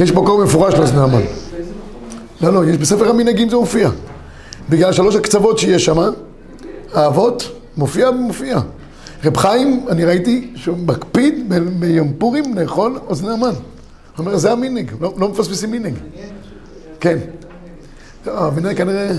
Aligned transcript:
יש 0.00 0.12
מקור 0.12 0.44
מפורש 0.44 0.74
לאוזני 0.74 1.00
המן. 1.00 1.22
לא, 2.40 2.52
לא, 2.52 2.64
יש 2.64 2.76
בספר 2.76 3.10
המנהגים 3.10 3.48
זה 3.48 3.56
מופיע. 3.56 3.90
בגלל 4.68 4.92
שלוש 4.92 5.16
הקצוות 5.16 5.58
שיש 5.58 5.84
שם, 5.84 5.96
האבות, 6.92 7.50
מופיע 7.76 8.08
ומופיע. 8.08 8.58
רב 9.24 9.36
חיים, 9.36 9.86
אני 9.88 10.04
ראיתי 10.04 10.52
שהוא 10.56 10.78
מקפיד 10.78 11.52
ביום 11.80 12.12
פורים 12.18 12.58
לאכול 12.58 12.98
אוזני 13.06 13.32
המן. 13.32 13.46
הוא 13.46 13.54
אומר, 14.18 14.36
זה 14.36 14.52
המנהג, 14.52 14.90
לא, 15.00 15.14
לא 15.16 15.28
מפספסים 15.28 15.70
מנהג. 15.70 15.94
כן. 17.00 17.18
לא, 18.26 18.46
המנהג 18.46 18.76
כנראה... 18.76 19.12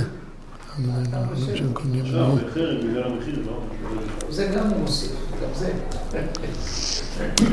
זה 4.29 4.45
גם 4.45 4.67
הוא 4.69 4.79
מוסיף, 4.79 5.11
גם 5.41 5.49
זה. 5.55 5.71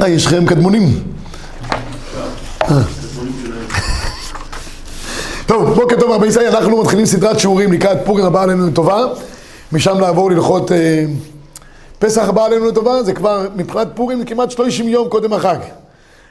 אה, 0.01 0.09
יש 0.09 0.27
לכם 0.27 0.47
קדמונים. 0.47 0.83
אה. 2.63 2.83
טוב, 5.47 5.75
בוקר 5.75 6.01
טוב 6.01 6.11
רבי 6.11 6.27
ישראל, 6.27 6.57
אנחנו 6.57 6.83
מתחילים 6.83 7.07
סדרת 7.07 7.39
שיעורים 7.39 7.73
לקראת 7.73 7.99
פורים 8.05 8.25
הבא 8.25 8.43
עלינו 8.43 8.67
לטובה, 8.67 9.05
משם 9.73 10.01
לעבור 10.01 10.31
ללכות 10.31 10.73
אה, 10.73 11.05
פסח 11.99 12.29
הבא 12.29 12.45
עלינו 12.45 12.67
לטובה, 12.67 13.03
זה 13.03 13.13
כבר 13.13 13.49
מבחינת 13.57 13.89
פורים 13.95 14.19
זה 14.19 14.25
כמעט 14.25 14.51
30 14.51 14.89
יום 14.89 15.09
קודם 15.09 15.33
החג. 15.33 15.59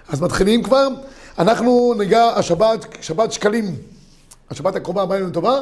אז 0.10 0.22
מתחילים 0.22 0.64
כבר, 0.64 0.88
אנחנו 1.40 1.94
ניגע 1.98 2.24
השבת, 2.24 2.86
שבת 3.02 3.32
שקלים, 3.32 3.76
השבת 4.50 4.76
הקרובה 4.76 5.02
הבאה 5.02 5.18
עלינו 5.18 5.32
לטובה, 5.32 5.60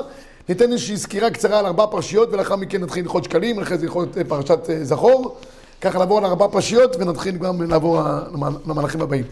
ניתן 0.49 0.71
איזושהי 0.71 0.97
סקירה 0.97 1.29
קצרה 1.29 1.59
על 1.59 1.65
ארבע 1.65 1.85
פרשיות 1.85 2.33
ולאחר 2.33 2.55
מכן 2.55 2.81
נתחיל 2.81 3.03
ללכות 3.03 3.23
שקלים, 3.23 3.59
אחרי 3.59 3.77
זה 3.77 3.85
ללכות 3.85 4.17
אה, 4.17 4.23
פרשת 4.23 4.69
אה, 4.69 4.83
זכור, 4.83 5.37
ככה 5.81 5.99
לעבור 5.99 6.17
על 6.17 6.25
ארבע 6.25 6.47
פרשיות 6.47 6.95
ונתחיל 6.95 7.37
גם 7.37 7.61
לעבור 7.61 8.01
למהלכים 8.67 9.01
הבאים. 9.01 9.23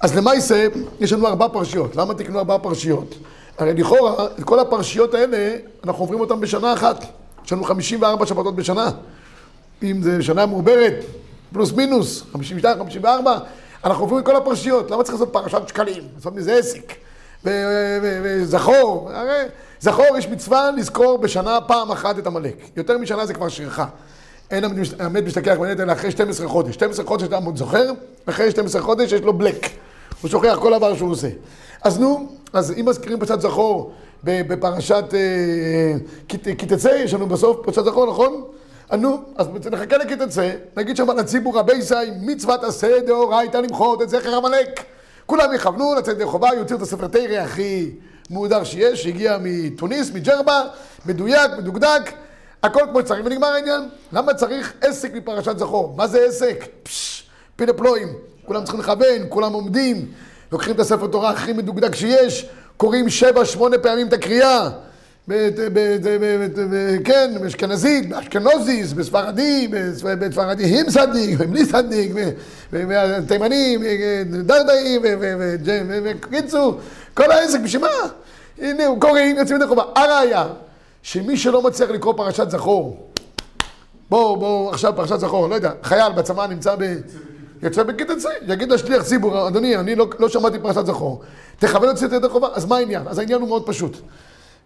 אז 0.00 0.16
למעשה, 0.16 0.66
יש 1.00 1.12
לנו 1.12 1.26
ארבע 1.26 1.48
פרשיות. 1.48 1.96
למה 1.96 2.14
תקנו 2.14 2.38
ארבע 2.38 2.58
פרשיות? 2.58 3.14
הרי 3.58 3.74
לכאורה, 3.74 4.26
את 4.38 4.44
כל 4.44 4.58
הפרשיות 4.58 5.14
האלה, 5.14 5.56
אנחנו 5.84 6.02
עוברים 6.02 6.20
אותן 6.20 6.40
בשנה 6.40 6.72
אחת. 6.72 7.04
יש 7.46 7.52
לנו 7.52 7.64
54 7.64 8.26
שבתות 8.26 8.56
בשנה. 8.56 8.90
אם 9.82 10.02
זה 10.02 10.22
שנה 10.22 10.46
מעוברת, 10.46 10.94
פלוס 11.52 11.72
מינוס, 11.72 12.22
52, 12.32 12.78
54, 12.78 13.38
אנחנו 13.84 14.04
עוברים 14.04 14.20
את 14.20 14.26
כל 14.26 14.36
הפרשיות. 14.36 14.90
למה 14.90 15.02
צריך 15.02 15.14
לעשות 15.14 15.32
פרשת 15.32 15.68
שקלים? 15.68 16.02
לעשות 16.16 16.34
מזה 16.34 16.54
עסק. 16.54 16.92
וזכור, 18.22 19.10
הרי 19.14 19.42
זכור 19.82 20.18
יש 20.18 20.28
מצווה 20.28 20.70
לזכור 20.70 21.18
בשנה 21.18 21.60
פעם 21.60 21.90
אחת 21.90 22.18
את 22.18 22.26
עמלק. 22.26 22.56
יותר 22.76 22.98
משנה 22.98 23.26
זה 23.26 23.34
כבר 23.34 23.48
שרחה. 23.48 23.86
אין 24.50 24.64
המת 24.98 25.24
משתכח 25.24 25.56
בנטל 25.60 25.92
אחרי 25.92 26.10
12 26.10 26.48
חודש. 26.48 26.74
12 26.74 27.04
חודש 27.04 27.24
אתה 27.24 27.36
עוד 27.36 27.56
זוכר, 27.56 27.92
אחרי 28.26 28.50
12 28.50 28.82
חודש 28.82 29.12
יש 29.12 29.20
לו 29.20 29.32
בלק. 29.32 29.66
הוא 30.22 30.30
שוכח 30.30 30.58
כל 30.60 30.78
דבר 30.78 30.96
שהוא 30.96 31.10
עושה. 31.10 31.28
אז 31.82 32.00
נו, 32.00 32.28
אז 32.52 32.72
אם 32.80 32.88
מזכירים 32.88 33.18
פרשת 33.18 33.40
זכור 33.40 33.92
בפרשת 34.24 35.04
אה, 35.14 35.94
כי 36.28 36.66
תצא, 36.66 36.88
יש 36.88 37.14
לנו 37.14 37.26
בסוף 37.26 37.56
פרשת 37.62 37.84
זכור, 37.84 38.06
נכון? 38.06 38.44
נו, 38.98 39.22
אז 39.36 39.48
נחכה 39.72 39.96
לכי 39.96 40.16
תצא, 40.16 40.50
נגיד 40.76 40.96
שם 40.96 41.10
לציבור 41.10 41.58
רבי 41.58 41.74
ישי, 41.74 41.94
מצוות 42.20 42.64
עשה 42.64 43.00
דאורייתא 43.06 43.56
למחות 43.56 44.02
את 44.02 44.08
זכר 44.08 44.36
עמלק. 44.36 44.84
כולם 45.26 45.54
יכוונו 45.54 45.94
לצאת 45.94 46.14
ידי 46.14 46.26
חובה, 46.26 46.48
יוציאו 46.56 46.78
את 46.78 46.82
הספר 46.82 47.06
תרא 47.06 47.36
הכי 47.36 47.90
מהודר 48.32 48.64
שיש, 48.64 49.02
שהגיע 49.02 49.38
מתוניס, 49.40 50.10
מג'רבה, 50.14 50.62
מדויק, 51.06 51.50
מדוקדק, 51.58 52.12
הכל 52.62 52.80
כמו 52.90 53.00
שצריך, 53.00 53.26
ונגמר 53.26 53.46
העניין. 53.46 53.88
למה 54.12 54.34
צריך 54.34 54.72
עסק 54.80 55.14
מפרשת 55.14 55.58
זכור? 55.58 55.94
מה 55.96 56.06
זה 56.06 56.24
עסק? 56.28 56.64
פשש, 56.82 57.22
פילה 57.56 57.72
פלואים. 57.72 58.08
כולם 58.46 58.62
צריכים 58.64 58.80
לכוון, 58.80 59.26
כולם 59.28 59.52
עומדים, 59.52 60.06
לוקחים 60.52 60.74
את 60.74 60.80
הספר 60.80 61.06
תורה 61.06 61.30
הכי 61.30 61.52
מדוקדק 61.52 61.94
שיש, 61.94 62.46
קוראים 62.76 63.08
שבע, 63.08 63.44
שמונה 63.44 63.78
פעמים 63.78 64.08
את 64.08 64.12
הקריאה. 64.12 64.70
כן, 67.04 67.34
באשכנזית, 67.40 68.08
באשכנוזיס, 68.08 68.92
בספרדי, 68.92 69.68
בספרדי 70.02 70.80
עם 70.80 70.90
סדיק, 70.90 71.36
ובלי 71.38 71.64
סדיק, 71.64 72.12
ותימנים, 72.72 73.82
דרדאים, 74.30 75.02
וקיצור, 76.04 76.80
כל 77.14 77.30
העסק, 77.30 77.60
בשביל 77.60 77.82
מה? 77.82 77.88
הנה, 78.58 78.84
קוראים, 78.98 79.36
יוצאים 79.36 79.58
את 79.58 79.62
החובה. 79.62 79.82
הראיה, 79.94 80.46
שמי 81.02 81.36
שלא 81.36 81.62
מצליח 81.62 81.90
לקרוא 81.90 82.14
פרשת 82.16 82.50
זכור, 82.50 83.08
בואו, 84.10 84.36
בואו, 84.36 84.70
עכשיו 84.70 84.92
פרשת 84.96 85.20
זכור, 85.20 85.48
לא 85.48 85.54
יודע, 85.54 85.72
חייל 85.82 86.12
בצבא 86.12 86.46
נמצא 86.46 86.76
ב... 86.78 86.94
יוצא 87.62 87.82
בכיתה 87.82 88.12
צי, 88.16 88.28
יגיד 88.46 88.72
לשליח 88.72 89.02
ציבור, 89.02 89.48
אדוני, 89.48 89.76
אני 89.76 89.94
לא, 89.94 90.06
לא 90.18 90.28
שמעתי 90.28 90.58
פרשת 90.58 90.86
זכור. 90.86 91.22
תכוון 91.58 91.88
את 91.90 92.12
ידי 92.12 92.28
חובה, 92.28 92.48
אז 92.52 92.64
מה 92.64 92.76
העניין? 92.76 93.08
אז 93.08 93.18
העניין 93.18 93.40
הוא 93.40 93.48
מאוד 93.48 93.66
פשוט. 93.66 93.96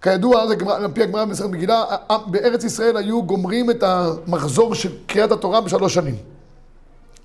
כידוע, 0.03 0.43
על 0.69 0.89
פי 0.95 1.03
הגמרא 1.03 1.25
במסכת 1.25 1.49
מגילה, 1.49 1.85
בארץ 2.27 2.65
ישראל 2.65 2.97
היו 2.97 3.23
גומרים 3.23 3.71
את 3.71 3.83
המחזור 3.83 4.75
של 4.75 4.93
קריאת 5.07 5.33
התורה 5.33 5.61
בשלוש 5.61 5.95
שנים. 5.95 6.15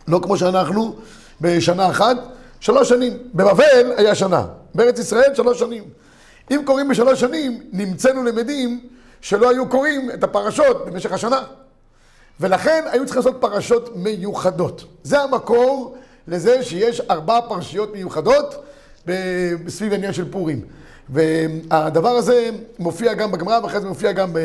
לא 0.08 0.20
כמו 0.24 0.38
שאנחנו, 0.38 0.96
בשנה 1.42 1.90
אחת, 1.90 2.18
שלוש 2.60 2.90
שנים. 2.90 3.18
בבבל 3.34 3.92
היה 3.98 4.16
שנה, 4.16 4.46
בארץ 4.76 5.00
ישראל 5.00 5.36
שלוש 5.36 5.60
שנים. 5.60 5.84
אם 6.52 6.62
קוראים 6.66 6.88
בשלוש 6.88 7.20
שנים, 7.20 7.64
נמצאנו 7.72 8.24
למדים 8.24 8.80
שלא 9.22 9.50
היו 9.50 9.70
קוראים 9.70 10.12
את 10.12 10.24
הפרשות 10.24 10.86
במשך 10.86 11.12
השנה. 11.12 11.44
ולכן 12.40 12.84
היו 12.92 13.06
צריכים 13.06 13.24
לעשות 13.24 13.42
פרשות 13.42 13.96
מיוחדות. 13.96 14.84
זה 15.04 15.22
המקור 15.22 15.98
לזה 16.28 16.64
שיש 16.64 17.02
ארבע 17.02 17.40
פרשיות 17.42 17.94
מיוחדות 17.94 18.66
סביב 19.68 19.94
העניין 19.94 20.14
של 20.14 20.32
פורים. 20.32 20.62
והדבר 21.10 22.10
הזה 22.10 22.50
מופיע 22.80 23.14
גם 23.14 23.32
בגמרא, 23.32 23.60
ואחרי 23.64 23.82
זה 23.82 23.88
מופיע 23.88 24.12
גם 24.12 24.36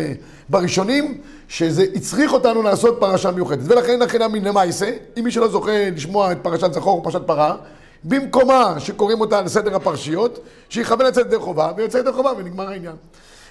בראשונים, 0.48 1.20
שזה 1.48 1.84
הצריך 1.94 2.32
אותנו 2.32 2.62
לעשות 2.62 2.96
פרשה 3.00 3.30
מיוחדת. 3.30 3.62
ולכן 3.64 4.00
לכן 4.00 4.22
אמין 4.22 4.44
למעשה, 4.44 4.90
אם 5.18 5.24
מי 5.24 5.30
שלא 5.30 5.48
זוכה 5.48 5.90
לשמוע 5.96 6.32
את 6.32 6.38
פרשת 6.42 6.72
זכור 6.72 6.98
או 6.98 7.02
פרשת 7.02 7.22
פרה, 7.26 7.56
במקומה 8.04 8.74
שקוראים 8.78 9.20
אותה 9.20 9.38
על 9.38 9.48
סדר 9.48 9.76
הפרשיות, 9.76 10.38
שיכוון 10.68 11.06
לצאת 11.06 11.26
ידי 11.26 11.38
חובה, 11.38 11.72
ויוצא 11.76 11.98
ידי 11.98 12.12
חובה 12.12 12.32
ונגמר 12.38 12.68
העניין. 12.68 12.96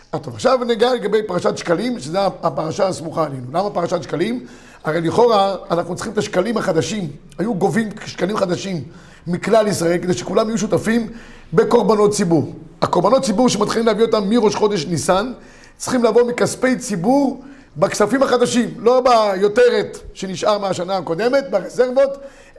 טוב, 0.09 0.33
עכשיו 0.33 0.59
ניגע 0.63 0.93
לגבי 0.93 1.23
פרשת 1.23 1.57
שקלים, 1.57 1.99
שזו 1.99 2.19
הפרשה 2.19 2.87
הסמוכה 2.87 3.25
עלינו. 3.25 3.45
למה 3.53 3.69
פרשת 3.69 4.03
שקלים? 4.03 4.45
הרי 4.83 5.01
לכאורה 5.01 5.55
אנחנו 5.71 5.95
צריכים 5.95 6.13
את 6.13 6.17
השקלים 6.17 6.57
החדשים. 6.57 7.09
היו 7.37 7.55
גובים 7.55 7.89
שקלים 8.05 8.37
חדשים 8.37 8.83
מכלל 9.27 9.67
ישראל, 9.67 9.97
כדי 9.97 10.13
שכולם 10.13 10.47
יהיו 10.47 10.57
שותפים 10.57 11.09
בקורבנות 11.53 12.11
ציבור. 12.11 12.53
הקורבנות 12.81 13.23
ציבור 13.23 13.49
שמתחילים 13.49 13.87
להביא 13.87 14.05
אותם 14.05 14.29
מראש 14.29 14.55
חודש 14.55 14.85
ניסן, 14.85 15.33
צריכים 15.77 16.03
לבוא 16.03 16.23
מכספי 16.23 16.75
ציבור 16.75 17.43
בכספים 17.77 18.23
החדשים, 18.23 18.73
לא 18.77 19.01
ביותרת 19.01 19.97
שנשאר 20.13 20.57
מהשנה 20.57 20.97
הקודמת, 20.97 21.49
ברזרבות, 21.49 22.09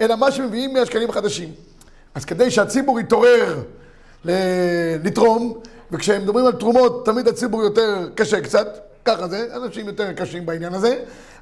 אלא 0.00 0.16
מה 0.16 0.32
שמביאים 0.32 0.74
מהשקלים 0.74 1.10
החדשים. 1.10 1.48
אז 2.16 2.24
כדי 2.24 2.50
שהציבור 2.50 3.00
יתעורר 3.00 3.62
לתרום, 5.04 5.60
וכשהם 5.92 6.22
מדברים 6.22 6.46
על 6.46 6.52
תרומות, 6.52 7.04
תמיד 7.04 7.28
הציבור 7.28 7.62
יותר 7.62 8.08
קשה 8.14 8.40
קצת, 8.40 8.78
ככה 9.04 9.28
זה, 9.28 9.48
אנשים 9.56 9.86
יותר 9.86 10.12
קשים 10.12 10.46
בעניין 10.46 10.74
הזה. 10.74 10.98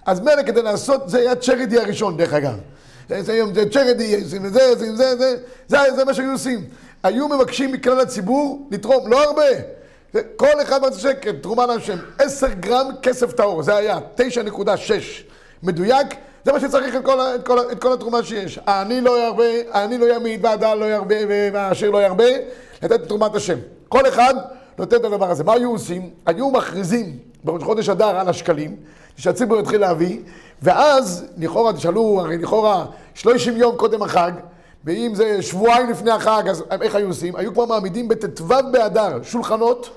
אז 0.07 0.21
מילא 0.21 0.43
כדי 0.43 0.63
לעשות, 0.63 1.11
זה 1.11 1.19
היה 1.19 1.37
צ'רדי 1.37 1.79
הראשון, 1.79 2.17
דרך 2.17 2.33
אגב. 2.33 2.59
זה 3.09 3.23
זה 3.23 3.43
עושים 4.23 4.47
את 4.47 4.53
זה, 4.53 4.69
עושים 4.73 4.91
את 4.91 4.97
זה, 4.97 5.17
זה, 5.17 5.37
זה, 5.69 5.79
זה 5.97 6.05
מה 6.05 6.15
שהיו 6.15 6.33
עושים. 6.33 6.65
היו 7.03 7.29
מבקשים 7.29 7.73
מכלל 7.73 8.01
הציבור 8.01 8.69
לתרום, 8.71 9.11
לא 9.11 9.25
הרבה. 9.25 10.23
כל 10.37 10.63
אחד 10.63 10.83
מרצה 10.83 10.99
שקל, 10.99 11.33
תרומה 11.33 11.67
להשם. 11.67 11.99
עשר 12.19 12.53
גרם 12.61 12.87
כסף 13.03 13.33
טהור, 13.33 13.63
זה 13.63 13.77
היה 13.77 13.99
9.6 14.17 14.69
מדויק. 15.63 16.07
זה 16.45 16.53
מה 16.53 16.61
שצריך 16.61 16.97
את 16.97 17.05
כל, 17.05 17.21
את 17.21 17.47
כל, 17.47 17.59
את 17.73 17.83
כל 17.83 17.93
התרומה 17.93 18.23
שיש. 18.23 18.59
העני 18.67 19.01
לא 19.01 19.27
ירבה, 19.27 19.45
העני 19.71 19.99
לא 19.99 20.15
ימית, 20.15 20.41
והדל 20.43 20.75
לא 20.75 20.85
ירבה, 20.85 21.15
והעשיר 21.53 21.91
לא 21.91 22.03
ירבה, 22.03 22.25
לתת 22.83 22.93
את 22.93 23.09
תרומת 23.09 23.35
השם. 23.35 23.59
כל 23.89 24.09
אחד 24.09 24.35
נותן 24.79 24.97
את 24.97 25.05
הדבר 25.05 25.31
הזה. 25.31 25.45
מה 25.45 25.53
היו 25.53 25.71
עושים? 25.71 26.11
היו 26.27 26.51
מכריזים 26.51 27.19
בראש 27.45 27.63
חודש 27.63 27.89
אדר 27.89 28.21
על 28.21 28.29
השקלים, 28.29 28.77
שהציבור 29.17 29.61
יתחיל 29.61 29.81
להביא, 29.81 30.21
ואז, 30.63 31.25
לכאורה, 31.37 31.73
תשאלו, 31.73 32.21
הרי 32.21 32.39
לכאורה, 32.39 32.87
30 33.15 33.57
יום 33.57 33.77
קודם 33.77 34.03
החג, 34.03 34.33
ואם 34.85 35.13
זה 35.15 35.43
שבועיים 35.43 35.91
לפני 35.91 36.11
החג, 36.11 36.43
אז 36.49 36.65
איך 36.83 36.95
היו 36.95 37.07
עושים? 37.07 37.37
היו 37.37 37.53
כבר 37.53 37.65
מעמידים 37.65 38.09
בט"ו 38.09 38.45
באדר 38.73 39.23
שולחנות 39.23 39.91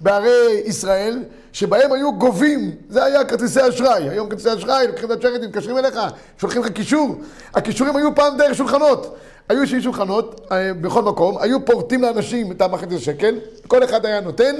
בערי 0.00 0.62
ישראל, 0.64 1.22
שבהם 1.54 1.92
היו 1.92 2.12
גובים, 2.12 2.70
זה 2.88 3.04
היה 3.04 3.24
כרטיסי 3.24 3.68
אשראי. 3.68 4.08
היום 4.08 4.28
כרטיסי 4.28 4.54
אשראי, 4.54 4.86
לוקחים 4.86 5.12
את 5.12 5.16
הצ'רטים, 5.18 5.48
מתקשרים 5.48 5.78
אליך, 5.78 5.98
שולחים 6.38 6.62
לך 6.62 6.68
קישור. 6.68 7.16
הכישורים 7.54 7.96
היו 7.96 8.14
פעם 8.14 8.36
דרך 8.36 8.54
שולחנות. 8.54 9.16
היו 9.48 9.66
שיש 9.66 9.84
שולחנות 9.84 10.40
אה, 10.52 10.74
בכל 10.80 11.02
מקום, 11.02 11.38
היו 11.38 11.64
פורטים 11.64 12.02
לאנשים 12.02 12.52
את 12.52 12.62
המחצית 12.62 13.00
שקל, 13.00 13.34
כל 13.66 13.84
אחד 13.84 14.06
היה 14.06 14.20
נותן, 14.20 14.54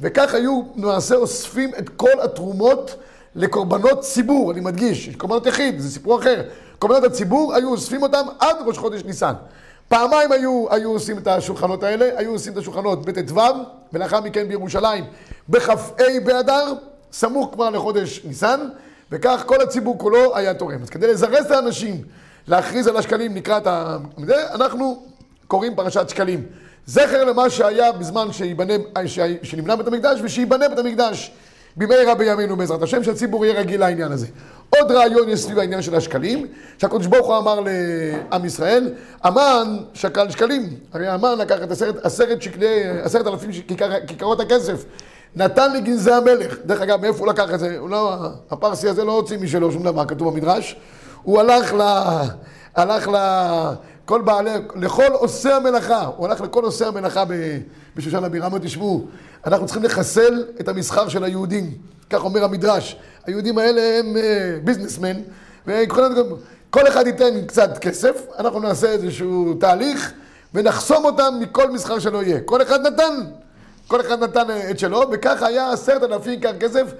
וכך 0.00 0.34
היו 0.34 0.62
למעשה 0.76 1.14
אוספים 1.14 1.70
את 1.78 1.88
כל 1.88 2.20
התרומות 2.22 2.94
לקורבנות 3.34 4.00
ציבור, 4.00 4.52
אני 4.52 4.60
מדגיש, 4.60 5.08
קורבנות 5.16 5.46
יחיד, 5.46 5.80
זה 5.80 5.90
סיפור 5.90 6.20
אחר. 6.20 6.42
קורבנות 6.78 7.04
הציבור, 7.04 7.54
היו 7.54 7.70
אוספים 7.70 8.02
אותם 8.02 8.26
עד 8.38 8.56
ראש 8.66 8.78
חודש 8.78 9.04
ניסן. 9.04 9.32
פעמיים 9.88 10.32
היו, 10.32 10.66
היו 10.70 10.90
עושים 10.90 11.18
את 11.18 11.26
השולחנות 11.26 11.82
האלה, 11.82 12.10
היו 12.16 12.30
עושים 12.30 12.52
את 12.52 12.58
השולחנות 12.58 13.04
בט"ו, 13.04 13.40
ולאחר 13.92 14.20
מכן 14.20 14.48
בירושלים 14.48 15.04
בכ"ה 15.48 15.74
באדר, 16.24 16.72
סמוך 17.12 17.50
כבר 17.52 17.70
לחודש 17.70 18.20
ניסן, 18.24 18.60
וכך 19.12 19.42
כל 19.46 19.60
הציבור 19.60 19.98
כולו 19.98 20.36
היה 20.36 20.54
תורם. 20.54 20.82
אז 20.82 20.90
כדי 20.90 21.06
לזרז 21.06 21.44
את 21.46 21.50
האנשים 21.50 22.02
להכריז 22.48 22.86
על 22.86 22.96
השקלים 22.96 23.36
לקראת 23.36 23.66
ה... 23.66 23.96
אנחנו 24.54 25.02
קוראים 25.46 25.74
פרשת 25.76 26.08
שקלים. 26.08 26.46
זכר 26.86 27.24
למה 27.24 27.50
שהיה 27.50 27.92
בזמן 27.92 28.32
שיבנה, 28.32 28.74
שנבנה 29.42 29.76
בית 29.76 29.86
המקדש 29.86 30.20
ושייבנה 30.22 30.68
בית 30.68 30.78
המקדש 30.78 31.32
במהרה 31.76 32.14
בימינו 32.14 32.56
בעזרת 32.56 32.82
השם, 32.82 33.04
שהציבור 33.04 33.44
יהיה 33.44 33.60
רגיל 33.60 33.80
לעניין 33.80 34.12
הזה. 34.12 34.26
עוד 34.70 34.90
רעיון 34.90 35.28
יש 35.28 35.40
סביב 35.40 35.58
העניין 35.58 35.82
של 35.82 35.94
השקלים, 35.94 36.46
שהקדוש 36.78 37.06
ברוך 37.06 37.26
הוא 37.26 37.38
אמר 37.38 37.60
לעם 37.60 38.44
ישראל, 38.44 38.94
המן 39.22 39.76
שקל 39.94 40.30
שקלים, 40.30 40.76
הרי 40.92 41.08
המן 41.08 41.38
לקח 41.38 41.62
את 41.62 41.70
עשרת, 41.70 42.06
עשרת 42.06 42.42
שקלי, 42.42 42.84
עשרת 43.02 43.26
אלפים 43.26 43.50
כיכר, 43.68 43.90
כיכרות 44.06 44.40
הכסף, 44.40 44.84
נתן 45.36 45.72
לגנזי 45.72 46.12
המלך, 46.12 46.56
דרך 46.66 46.80
אגב, 46.80 47.00
מאיפה 47.00 47.18
הוא 47.18 47.28
לקח 47.28 47.54
את 47.54 47.60
זה? 47.60 47.78
לא, 47.88 48.16
הפרסי 48.50 48.88
הזה 48.88 49.04
לא 49.04 49.12
הוציא 49.12 49.38
משלו 49.38 49.72
שום 49.72 49.82
דבר, 49.82 50.04
כתוב 50.04 50.32
במדרש, 50.32 50.76
הוא 51.22 51.40
הלך 51.40 51.74
ל... 51.74 51.80
הלך 52.76 53.08
ל... 53.08 53.16
כל 54.04 54.20
בעלי, 54.20 54.50
לכל 54.74 55.12
עושי 55.12 55.52
המלאכה, 55.52 56.04
הוא 56.16 56.26
הלך 56.26 56.40
לכל 56.40 56.64
עושי 56.64 56.84
המלאכה 56.84 57.24
בשושן 57.96 58.24
הבירה, 58.24 58.46
אמר 58.46 58.58
תשמעו, 58.58 59.06
אנחנו 59.46 59.66
צריכים 59.66 59.82
לחסל 59.82 60.44
את 60.60 60.68
המסחר 60.68 61.08
של 61.08 61.24
היהודים, 61.24 61.70
כך 62.10 62.24
אומר 62.24 62.44
המדרש. 62.44 62.96
היהודים 63.26 63.58
האלה 63.58 63.98
הם 63.98 64.16
ביזנסמן, 64.64 65.16
וכל 65.66 66.88
אחד 66.88 67.06
ייתן 67.06 67.46
קצת 67.46 67.78
כסף, 67.78 68.26
אנחנו 68.38 68.60
נעשה 68.60 68.88
איזשהו 68.88 69.54
תהליך 69.60 70.12
ונחסום 70.54 71.04
אותם 71.04 71.34
מכל 71.40 71.70
מסחר 71.70 71.98
שלא 71.98 72.22
יהיה. 72.22 72.40
כל 72.40 72.62
אחד 72.62 72.86
נתן, 72.86 73.14
כל 73.88 74.00
אחד 74.00 74.22
נתן 74.22 74.46
את 74.70 74.78
שלו, 74.78 75.02
וככה 75.12 75.46
היה 75.46 75.72
עשרת 75.72 76.02
אלפים 76.02 76.40
כר 76.40 76.58
כסף 76.58 76.92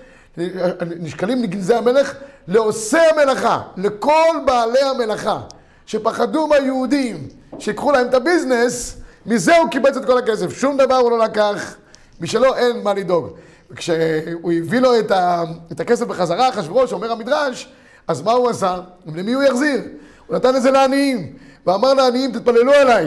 נשקלים 1.00 1.42
לגנזי 1.42 1.74
המלך 1.74 2.14
לעושי 2.48 2.98
המלאכה, 2.98 3.60
לכל 3.76 4.36
בעלי 4.46 4.80
המלאכה. 4.80 5.40
שפחדו 5.86 6.46
מהיהודים, 6.46 7.28
שיקחו 7.58 7.92
להם 7.92 8.06
את 8.06 8.14
הביזנס, 8.14 8.96
מזה 9.26 9.56
הוא 9.56 9.70
קיבץ 9.70 9.96
את 9.96 10.04
כל 10.04 10.18
הכסף. 10.18 10.58
שום 10.58 10.76
דבר 10.76 10.94
הוא 10.94 11.10
לא 11.10 11.18
לקח, 11.18 11.76
משלו 12.20 12.54
אין 12.54 12.82
מה 12.82 12.94
לדאוג. 12.94 13.28
כשהוא 13.76 14.52
הביא 14.52 14.80
לו 14.80 14.98
את, 14.98 15.10
ה, 15.10 15.42
את 15.72 15.80
הכסף 15.80 16.06
בחזרה, 16.06 16.48
אחשוורוש, 16.48 16.92
אומר 16.92 17.12
המדרש, 17.12 17.72
אז 18.08 18.22
מה 18.22 18.32
הוא 18.32 18.50
עשה? 18.50 18.80
למי 19.14 19.32
הוא 19.32 19.42
יחזיר? 19.42 19.80
הוא 20.26 20.36
נתן 20.36 20.56
את 20.56 20.62
זה 20.62 20.70
לעניים, 20.70 21.32
ואמר 21.66 21.94
לעניים, 21.94 22.32
תתפללו 22.32 22.72
עליי. 22.72 23.06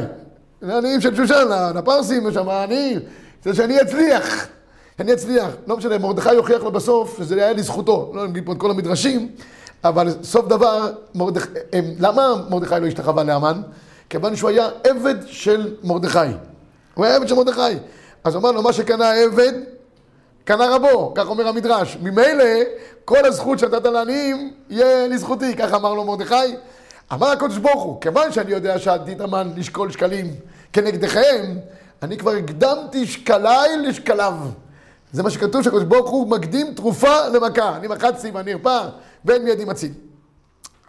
לעניים 0.62 1.01
של 1.01 1.16
שושן, 1.16 1.48
לפרסים, 1.75 2.31
שם 2.31 2.50
העניים, 2.50 3.00
כדי 3.45 3.56
שאני 3.56 3.81
אצליח. 3.81 4.47
אני 5.00 5.13
אצליח. 5.13 5.47
לא 5.68 5.77
משנה, 5.77 5.97
מרדכי 5.97 6.33
יוכיח 6.33 6.63
לו 6.63 6.71
בסוף 6.71 7.18
שזה 7.18 7.36
היה 7.36 7.53
לזכותו. 7.53 8.12
לא 8.13 8.27
נגיד 8.27 8.45
פה 8.45 8.51
את 8.51 8.57
כל 8.57 8.71
המדרשים. 8.71 9.31
אבל 9.83 10.07
סוף 10.24 10.47
דבר, 10.47 10.92
מרדכ... 11.15 11.47
למה 12.00 12.33
מרדכי 12.50 12.75
לא 12.81 12.88
השתחווה 12.88 13.24
לאמן? 13.24 13.62
כיוון 14.09 14.36
שהוא 14.36 14.50
היה 14.50 14.69
עבד 14.83 15.15
של 15.27 15.75
מרדכי. 15.83 16.19
הוא 16.94 17.06
היה 17.06 17.15
עבד 17.15 17.27
של 17.27 17.36
מרדכי. 17.36 17.62
אז 18.24 18.36
אמר 18.36 18.51
לו, 18.51 18.62
מה 18.62 18.74
שקנה 18.74 19.09
העבד, 19.09 19.53
קנה 20.44 20.75
רבו, 20.75 21.13
כך 21.15 21.30
אומר 21.30 21.48
המדרש. 21.48 21.98
ממילא, 22.01 22.45
כל 23.06 23.25
הזכות 23.25 23.59
שנתת 23.59 23.86
לעניים, 23.86 24.53
יהיה 24.69 25.07
לזכותי, 25.07 25.56
כך 25.56 25.74
אמר 25.74 25.94
לו 25.94 26.03
מרדכי. 26.03 26.56
אמר 27.13 27.27
הקדוש 27.27 27.57
ברוך 27.57 27.83
הוא, 27.83 28.01
כיוון 28.01 28.31
שאני 28.31 28.51
יודע 28.51 28.80
שעתיד 28.80 29.21
אמן 29.21 29.50
לשקול 29.56 29.91
שקלים 29.91 30.36
כנגדכם, 30.74 31.56
אני 32.05 32.17
כבר 32.17 32.31
הקדמתי 32.31 33.07
שקליי 33.07 33.77
לשקליו. 33.77 34.33
זה 35.11 35.23
מה 35.23 35.29
שכתוב 35.29 35.63
שהקדוש 35.63 35.83
ברוך 35.83 36.09
הוא 36.09 36.27
מקדים 36.27 36.73
תרופה 36.73 37.27
למכה. 37.27 37.75
אני 37.75 37.87
מחצתי 37.87 38.31
ואני 38.31 38.53
ארפא, 38.53 38.87
ואין 39.25 39.43
מידי 39.43 39.65
מציל. 39.65 39.91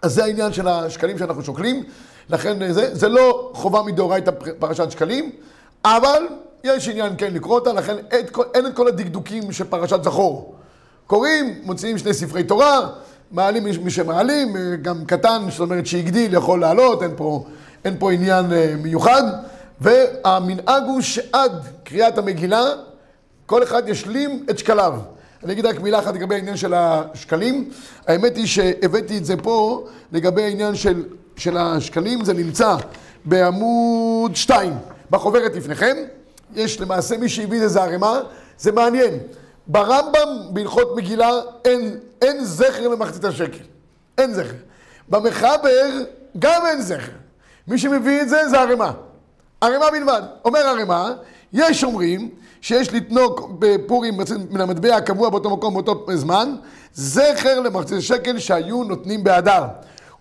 אז 0.03 0.15
זה 0.15 0.25
העניין 0.25 0.53
של 0.53 0.69
השקלים 0.69 1.19
שאנחנו 1.19 1.43
שוקלים, 1.43 1.85
לכן 2.29 2.73
זה, 2.73 2.95
זה 2.95 3.09
לא 3.09 3.51
חובה 3.55 3.83
מדאורייתא 3.83 4.31
פרשת 4.59 4.91
שקלים, 4.91 5.31
אבל 5.85 6.23
יש 6.65 6.89
עניין 6.89 7.13
כן 7.19 7.35
לקרוא 7.35 7.55
אותה, 7.55 7.73
לכן 7.73 7.97
את, 7.99 8.39
אין 8.55 8.67
את 8.67 8.77
כל 8.77 8.89
הדקדוקים 8.89 9.53
של 9.53 9.65
פרשת 9.65 10.05
זכור. 10.05 10.55
קוראים, 11.07 11.61
מוציאים 11.63 11.99
שני 11.99 12.15
ספרי 12.15 12.45
תורה, 12.45 12.89
מעלים 13.31 13.65
מי 13.65 13.91
שמעלים, 13.91 14.57
גם 14.83 15.05
קטן, 15.05 15.43
זאת 15.51 15.61
אומרת 15.61 15.87
שהגדיל 15.87 16.35
יכול 16.35 16.61
לעלות, 16.61 17.03
אין 17.03 17.11
פה, 17.17 17.45
אין 17.85 17.97
פה 17.99 18.13
עניין 18.13 18.53
אה, 18.53 18.75
מיוחד, 18.83 19.23
והמנהג 19.81 20.83
הוא 20.83 21.01
שעד 21.01 21.67
קריאת 21.85 22.19
המגילה, 22.19 22.65
כל 23.47 23.63
אחד 23.63 23.89
ישלים 23.89 24.47
את 24.51 24.59
שקליו. 24.59 24.95
אני 25.45 25.53
אגיד 25.53 25.67
רק 25.67 25.81
מילה 25.81 25.99
אחת 25.99 26.15
לגבי 26.15 26.35
העניין 26.35 26.57
של 26.57 26.75
השקלים. 26.75 27.71
האמת 28.07 28.37
היא 28.37 28.47
שהבאתי 28.47 29.19
את 29.19 29.25
זה 29.25 29.37
פה 29.37 29.87
לגבי 30.13 30.43
העניין 30.43 30.75
של, 30.75 31.05
של 31.37 31.57
השקלים, 31.57 32.25
זה 32.25 32.35
נמצא 32.35 32.77
בעמוד 33.25 34.37
2 34.37 34.73
בחוברת 35.11 35.57
לפניכם. 35.57 35.97
יש 36.55 36.81
למעשה 36.81 37.17
מי 37.17 37.29
שהביא 37.29 37.63
איזה 37.63 37.83
ערימה, 37.83 38.21
זה 38.59 38.73
מעניין. 38.73 39.19
ברמב"ם 39.67 40.29
בהלכות 40.51 40.97
מגילה 40.97 41.31
אין, 41.65 41.99
אין 42.23 42.45
זכר 42.45 42.89
למחצית 42.89 43.25
השקל. 43.25 43.65
אין 44.19 44.35
זכר. 44.35 44.57
במחבר 45.09 45.91
גם 46.39 46.67
אין 46.67 46.83
זכר. 46.83 47.13
מי 47.69 47.79
שמביא 47.79 48.23
את 48.23 48.29
זה 48.29 48.49
זה 48.49 48.61
ערימה. 48.61 48.93
ערימה 49.67 49.91
בלבד. 49.91 50.23
אומר 50.45 50.61
ערימה, 50.61 51.13
יש 51.53 51.85
אומרים 51.85 52.31
שיש 52.61 52.93
לתנוק 52.93 53.51
בפורים 53.59 54.15
מן 54.51 54.61
המטבע 54.61 54.97
הקבוע 54.97 55.31
באותו 55.31 55.51
מקום 55.51 55.75
באותו 55.75 56.07
זמן, 56.15 56.55
זכר 56.95 57.61
למחצית 57.61 58.01
שקל 58.01 58.39
שהיו 58.39 58.85
נותנים 58.85 59.25
באדר. 59.25 59.65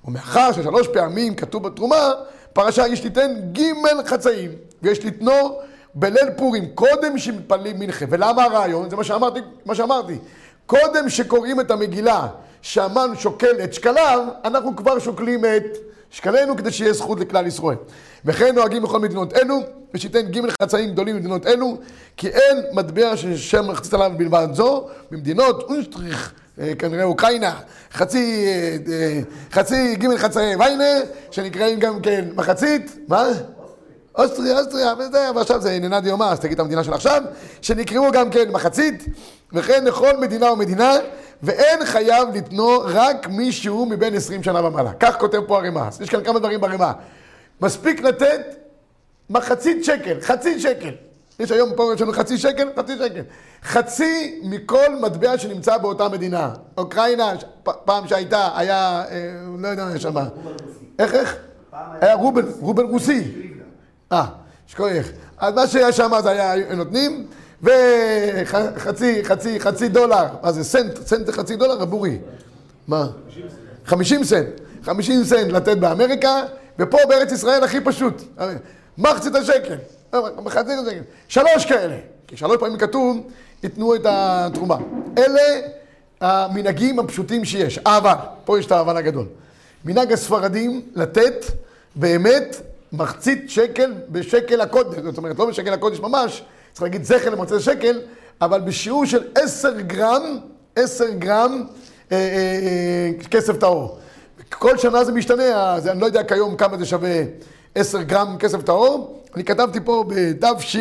ומאחר 0.05 0.51
ששלוש 0.51 0.87
פעמים 0.87 1.35
כתוב 1.35 1.67
בתרומה, 1.67 2.11
פרשה 2.53 2.87
יש 2.87 3.03
ליתן 3.03 3.31
ג' 3.51 3.61
חצאים, 4.05 4.51
ויש 4.81 5.05
לתנו 5.05 5.57
בליל 5.95 6.31
פורים, 6.37 6.65
קודם 6.75 7.17
שמתפללים 7.17 7.79
מנחה. 7.79 8.05
ולמה 8.09 8.43
הרעיון? 8.43 8.89
זה 8.89 8.95
מה 8.95 9.03
שאמרתי, 9.03 9.39
מה 9.65 9.75
שאמרתי. 9.75 10.17
קודם 10.65 11.09
שקוראים 11.09 11.59
את 11.59 11.71
המגילה, 11.71 12.27
שהמן 12.61 13.09
שוקל 13.19 13.63
את 13.63 13.73
שקליו, 13.73 14.27
אנחנו 14.43 14.75
כבר 14.75 14.99
שוקלים 14.99 15.45
את 15.45 15.77
שקלינו 16.11 16.57
כדי 16.57 16.71
שיהיה 16.71 16.93
זכות 16.93 17.19
לכלל 17.19 17.47
ישראל. 17.47 17.77
וכן 18.25 18.55
נוהגים 18.55 18.83
בכל 18.83 18.99
מדינות 18.99 19.33
אלו, 19.33 19.59
ושייתן 19.93 20.31
ג' 20.31 20.49
חצאים 20.61 20.91
גדולים 20.91 21.15
במדינות 21.15 21.47
אלו, 21.47 21.77
כי 22.17 22.27
אין 22.27 22.57
מטבע 22.71 23.17
ששם 23.17 23.67
מחצית 23.67 23.93
עליו 23.93 24.11
בלבד 24.17 24.47
זו, 24.53 24.87
במדינות 25.11 25.63
אונסטריך, 25.63 26.33
אה, 26.59 26.75
כנראה 26.79 27.03
אוקראינה, 27.03 27.59
חצי, 27.93 28.45
אה, 28.45 28.77
אה, 28.93 29.19
חצי 29.51 29.95
ג' 29.95 30.17
חצאי 30.17 30.55
ויינה, 30.55 30.99
שנקראים 31.31 31.79
גם 31.79 32.01
כן 32.01 32.25
מחצית, 32.35 32.97
מה? 33.07 33.27
אוסטריה, 34.17 34.59
אוסטריה, 34.59 34.93
וזה, 34.99 35.29
ועכשיו 35.35 35.61
זה 35.61 35.71
עניינה 35.71 36.01
דיומא, 36.01 36.23
אז 36.23 36.39
תגיד 36.39 36.53
את 36.53 36.59
המדינה 36.59 36.83
של 36.83 36.93
עכשיו, 36.93 37.21
שנקראו 37.61 38.11
גם 38.11 38.29
כן 38.29 38.51
מחצית, 38.51 39.05
וכן 39.53 39.85
לכל 39.85 40.17
מדינה 40.17 40.51
ומדינה, 40.51 40.93
ואין 41.43 41.85
חייב 41.85 42.29
לתנו 42.35 42.79
רק 42.85 43.27
מישהו 43.27 43.85
מבין 43.85 44.15
עשרים 44.15 44.43
שנה 44.43 44.65
ומעלה. 44.65 44.93
כך 44.99 45.19
כותב 45.19 45.41
פה 45.47 45.57
הרימה. 45.57 45.89
יש 46.01 46.09
כאן 46.09 46.23
כמה 46.23 46.39
דברים 46.39 46.61
ברימה. 46.61 46.91
מספיק 47.61 48.01
לתת 48.01 48.41
מחצית 49.29 49.85
שקל, 49.85 50.21
חצי 50.21 50.59
שקל. 50.59 50.91
יש 51.39 51.51
היום 51.51 51.69
פה, 51.75 51.91
יש 51.95 52.01
לנו 52.01 52.13
חצי 52.13 52.37
שקל, 52.37 52.69
חצי 52.77 52.97
שקל. 52.97 53.21
חצי 53.63 54.39
מכל 54.43 54.95
מטבע 55.01 55.37
שנמצא 55.37 55.77
באותה 55.77 56.09
מדינה. 56.09 56.49
אוקראינה, 56.77 57.33
פעם 57.63 58.07
שהייתה, 58.07 58.49
היה, 58.55 59.03
אה, 59.11 59.31
לא 59.59 59.67
יודע, 59.67 59.85
מה 59.85 59.95
יש 59.95 60.03
שם. 60.03 60.15
איך, 60.99 61.13
איך? 61.13 61.35
היה 62.01 62.15
רובל, 62.15 62.45
רובל 62.59 62.83
רוסי. 62.83 63.54
אה, 64.11 64.25
שכוח. 64.67 65.05
אז 65.37 65.53
מה 65.53 65.67
שהיה 65.67 65.91
שם 65.91 66.11
זה 66.23 66.29
היה 66.29 66.75
נותנים, 66.75 67.27
וחצי, 67.63 69.23
חצי, 69.23 69.59
חצי 69.59 69.87
דולר. 69.87 70.25
מה 70.43 70.51
זה, 70.51 70.63
סנט, 70.63 71.07
סנט 71.07 71.25
זה 71.25 71.33
חצי 71.33 71.55
דולר, 71.55 71.81
עבורי. 71.81 72.17
מה? 72.87 73.07
50 73.85 74.23
סנט. 74.23 74.47
50 74.83 75.23
סנט 75.23 75.51
לתת 75.51 75.77
באמריקה, 75.77 76.43
ופה 76.79 76.97
בארץ 77.09 77.31
ישראל 77.31 77.63
הכי 77.63 77.81
פשוט. 77.81 78.23
מחצית 78.97 79.35
השקל. 79.35 79.75
מחצית 80.43 80.77
השקל. 80.87 81.01
שלוש 81.27 81.65
כאלה. 81.65 81.95
כי 82.27 82.37
שלוש 82.37 82.57
פעמים 82.59 82.77
כתוב, 82.77 83.27
ייתנו 83.63 83.95
את 83.95 84.01
התרומה. 84.05 84.77
אלה 85.17 85.41
המנהגים 86.21 86.99
הפשוטים 86.99 87.45
שיש. 87.45 87.77
אבל, 87.77 88.13
פה 88.45 88.59
יש 88.59 88.65
את 88.65 88.71
האבל 88.71 88.97
הגדול. 88.97 89.25
מנהג 89.85 90.13
הספרדים 90.13 90.81
לתת 90.95 91.45
באמת 91.95 92.55
מחצית 92.97 93.49
שקל 93.49 93.93
בשקל 94.09 94.61
הקודש. 94.61 94.99
זאת 95.03 95.17
אומרת, 95.17 95.39
לא 95.39 95.45
בשקל 95.45 95.73
הקודש 95.73 95.99
ממש, 95.99 96.43
צריך 96.71 96.83
להגיד 96.83 97.03
זכר 97.03 97.29
למחצית 97.29 97.57
השקל, 97.57 98.01
אבל 98.41 98.61
בשיעור 98.61 99.05
של 99.05 99.23
עשר 99.35 99.79
גרם, 99.79 100.37
עשר 100.75 101.09
גרם 101.09 101.63
אה, 102.11 102.17
אה, 102.17 103.27
כסף 103.29 103.57
טהור. 103.57 103.99
כל 104.49 104.77
שנה 104.77 105.03
זה 105.03 105.11
משתנה, 105.11 105.73
אז 105.73 105.87
אני 105.87 105.99
לא 106.01 106.05
יודע 106.05 106.23
כיום 106.23 106.55
כמה 106.55 106.77
זה 106.77 106.85
שווה 106.85 107.21
10 107.75 108.01
גרם 108.01 108.37
כסף 108.37 108.61
טהור. 108.61 109.23
אני 109.35 109.43
כתבתי 109.43 109.79
פה 109.79 110.05
בתש, 110.07 110.75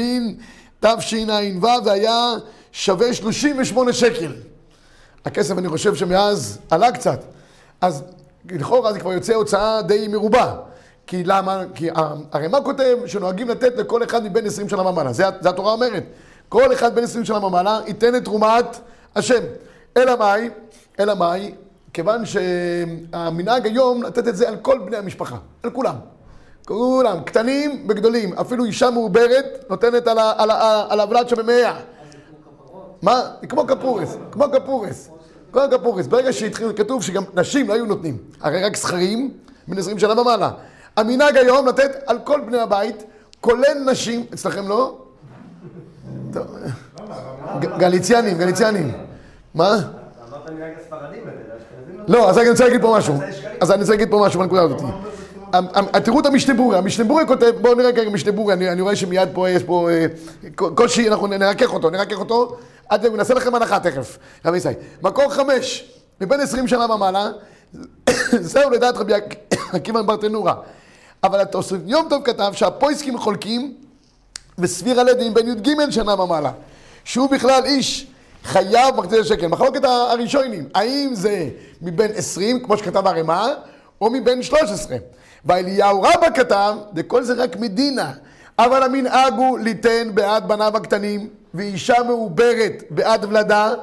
תשע"ו 0.81 1.85
זה 1.85 1.93
היה 1.93 2.35
שווה 2.73 3.15
38 3.15 3.93
שקל. 3.93 4.33
הכסף 5.25 5.59
אני 5.59 5.69
חושב 5.69 5.95
שמאז 5.95 6.59
עלה 6.71 6.93
קצת. 6.93 7.25
אז 7.81 8.03
לכאורה 8.51 8.93
זה 8.93 9.01
כבר 9.01 9.13
יוצא 9.13 9.35
הוצאה 9.35 9.83
די 9.83 10.09
מרובה. 10.09 10.55
כי 11.07 11.25
למה? 11.25 11.63
כי 11.75 11.89
הרי 12.33 12.49
מה 12.49 12.61
כותב 12.61 12.97
שנוהגים 13.07 13.49
לתת 13.49 13.77
לכל 13.77 14.05
אחד 14.05 14.25
מבין 14.25 14.47
20 14.47 14.69
שנה 14.69 14.83
ומעלה? 14.83 15.13
זה, 15.13 15.25
זה 15.41 15.49
התורה 15.49 15.73
אומרת. 15.73 16.05
כל 16.49 16.73
אחד 16.73 16.95
בין 16.95 17.05
20 17.05 17.25
שנה 17.25 17.47
ומעלה 17.47 17.81
ייתן 17.87 18.15
את 18.15 18.25
תרומת 18.25 18.81
השם. 19.17 19.43
אלא 19.97 20.19
מאי? 20.19 20.51
אלא 21.01 21.15
מאי? 21.15 21.55
כיוון 21.93 22.23
שהמנהג 22.27 23.67
היום 23.67 24.03
לתת 24.03 24.29
את 24.29 24.37
זה 24.37 24.49
על 24.49 24.57
כל 24.57 24.79
בני 24.79 24.97
המשפחה, 24.97 25.37
על 25.63 25.71
כולם. 25.71 25.95
כולם, 26.67 27.21
קטנים 27.25 27.87
וגדולים, 27.89 28.33
אפילו 28.33 28.65
אישה 28.65 28.91
מעוברת 28.91 29.65
נותנת 29.71 30.07
על, 30.07 31.01
הוולד 31.01 31.29
שבמאה. 31.29 31.77
מה? 33.03 33.23
כמו 33.49 33.67
כפורס, 33.67 34.17
כמו 34.31 34.45
כפורס. 34.53 35.11
כמו 35.53 35.63
כפורס. 35.71 36.07
ברגע 36.07 36.33
שהתחיל, 36.33 36.73
כתוב 36.77 37.03
שגם 37.03 37.23
נשים 37.35 37.69
לא 37.69 37.75
היו 37.75 37.87
נותנים. 37.87 38.19
הרי 38.41 38.65
רק 38.65 38.77
זכרים 38.77 39.31
בין 39.69 39.79
20 39.79 39.99
שנה 39.99 40.21
ומעלה. 40.21 40.51
המנהג 40.97 41.37
היום 41.37 41.67
לתת 41.67 42.03
על 42.07 42.19
כל 42.25 42.41
בני 42.41 42.59
הבית, 42.59 43.05
כולל 43.41 43.85
נשים, 43.87 44.27
אצלכם 44.35 44.69
לא? 44.69 44.99
גליציאנים, 47.79 48.39
גליציאנים. 48.39 48.93
מה? 49.55 49.79
לא, 52.09 52.31
אז 52.31 52.39
אני 52.39 52.51
רוצה 52.51 52.65
להגיד 52.65 52.83
פה 52.83 52.95
משהו. 52.99 53.15
אז 53.61 53.71
אני 53.71 53.81
רוצה 53.81 53.93
להגיד 53.93 54.11
פה 54.11 54.25
משהו 54.27 54.41
בנקודה 54.41 54.63
הזאת. 54.63 54.81
תראו 56.05 56.21
את 56.21 56.27
המשנה 56.27 56.55
ברורה, 56.55 56.79
המשנה 56.79 57.05
ברורה 57.05 57.27
כותב, 57.27 57.53
בואו 57.61 57.75
נראה 57.75 57.93
כרגע 57.93 58.11
משנה 58.11 58.33
ברורה, 58.33 58.55
אני 58.55 58.81
רואה 58.81 58.97
שמיד 58.97 59.29
פה 59.33 59.51
יש 59.51 59.63
פה 59.63 59.91
אה, 59.91 60.07
קושי, 60.75 61.09
אנחנו 61.09 61.27
נרכך 61.27 61.75
אותו, 61.75 61.91
נרכך 61.91 62.19
אותו, 62.19 62.57
עד 62.89 63.07
נעשה 63.07 63.35
לכם 63.35 63.55
הנחה 63.55 63.81
תכף, 63.81 64.19
רבי 64.45 64.57
ישראל. 64.57 64.75
מקור 65.03 65.35
חמש, 65.35 65.93
מבין 66.21 66.41
עשרים 66.41 66.69
שנה 66.69 66.95
ומעלה, 66.95 67.29
זהו 68.53 68.71
לדעת 68.71 68.97
רבי 68.97 69.13
עקיבא 69.73 70.03
ברטנורה. 70.03 70.55
אבל 71.25 71.41
התוסף 71.41 71.77
יום 71.87 72.07
טוב 72.11 72.23
כתב 72.25 72.53
שהפויסקים 72.53 73.19
חולקים 73.19 73.75
וסביר 74.59 75.01
הלדים 75.01 75.35
בין 75.35 75.49
י"ג 75.49 75.91
שנה 75.91 76.23
ומעלה. 76.23 76.51
שהוא 77.05 77.31
בכלל 77.31 77.65
איש 77.65 78.07
חייב 78.45 78.97
מחצית 78.97 79.25
שקל. 79.25 79.47
מחלוקת 79.47 79.85
הראשונים, 79.85 80.69
האם 80.75 81.11
זה 81.13 81.49
מבין 81.83 82.11
20, 82.15 82.65
כמו 82.65 82.79
שכתב 82.79 83.07
הרמ"א, 83.07 83.49
או 84.01 84.11
מבין 84.11 84.43
13. 84.43 84.97
ואליהו 85.45 86.03
רבא 86.03 86.31
כתב, 86.35 86.75
וכל 86.97 87.23
זה 87.23 87.35
רק 87.43 87.57
מדינה. 87.57 88.13
אבל 88.59 88.83
המנהג 88.83 89.35
הוא 89.37 89.59
ליתן 89.59 90.11
בעד 90.15 90.49
בניו 90.49 90.77
הקטנים, 90.77 91.29
ואישה 91.55 92.03
מעוברת 92.07 92.83
בעד 92.91 93.25
ולדה. 93.25 93.75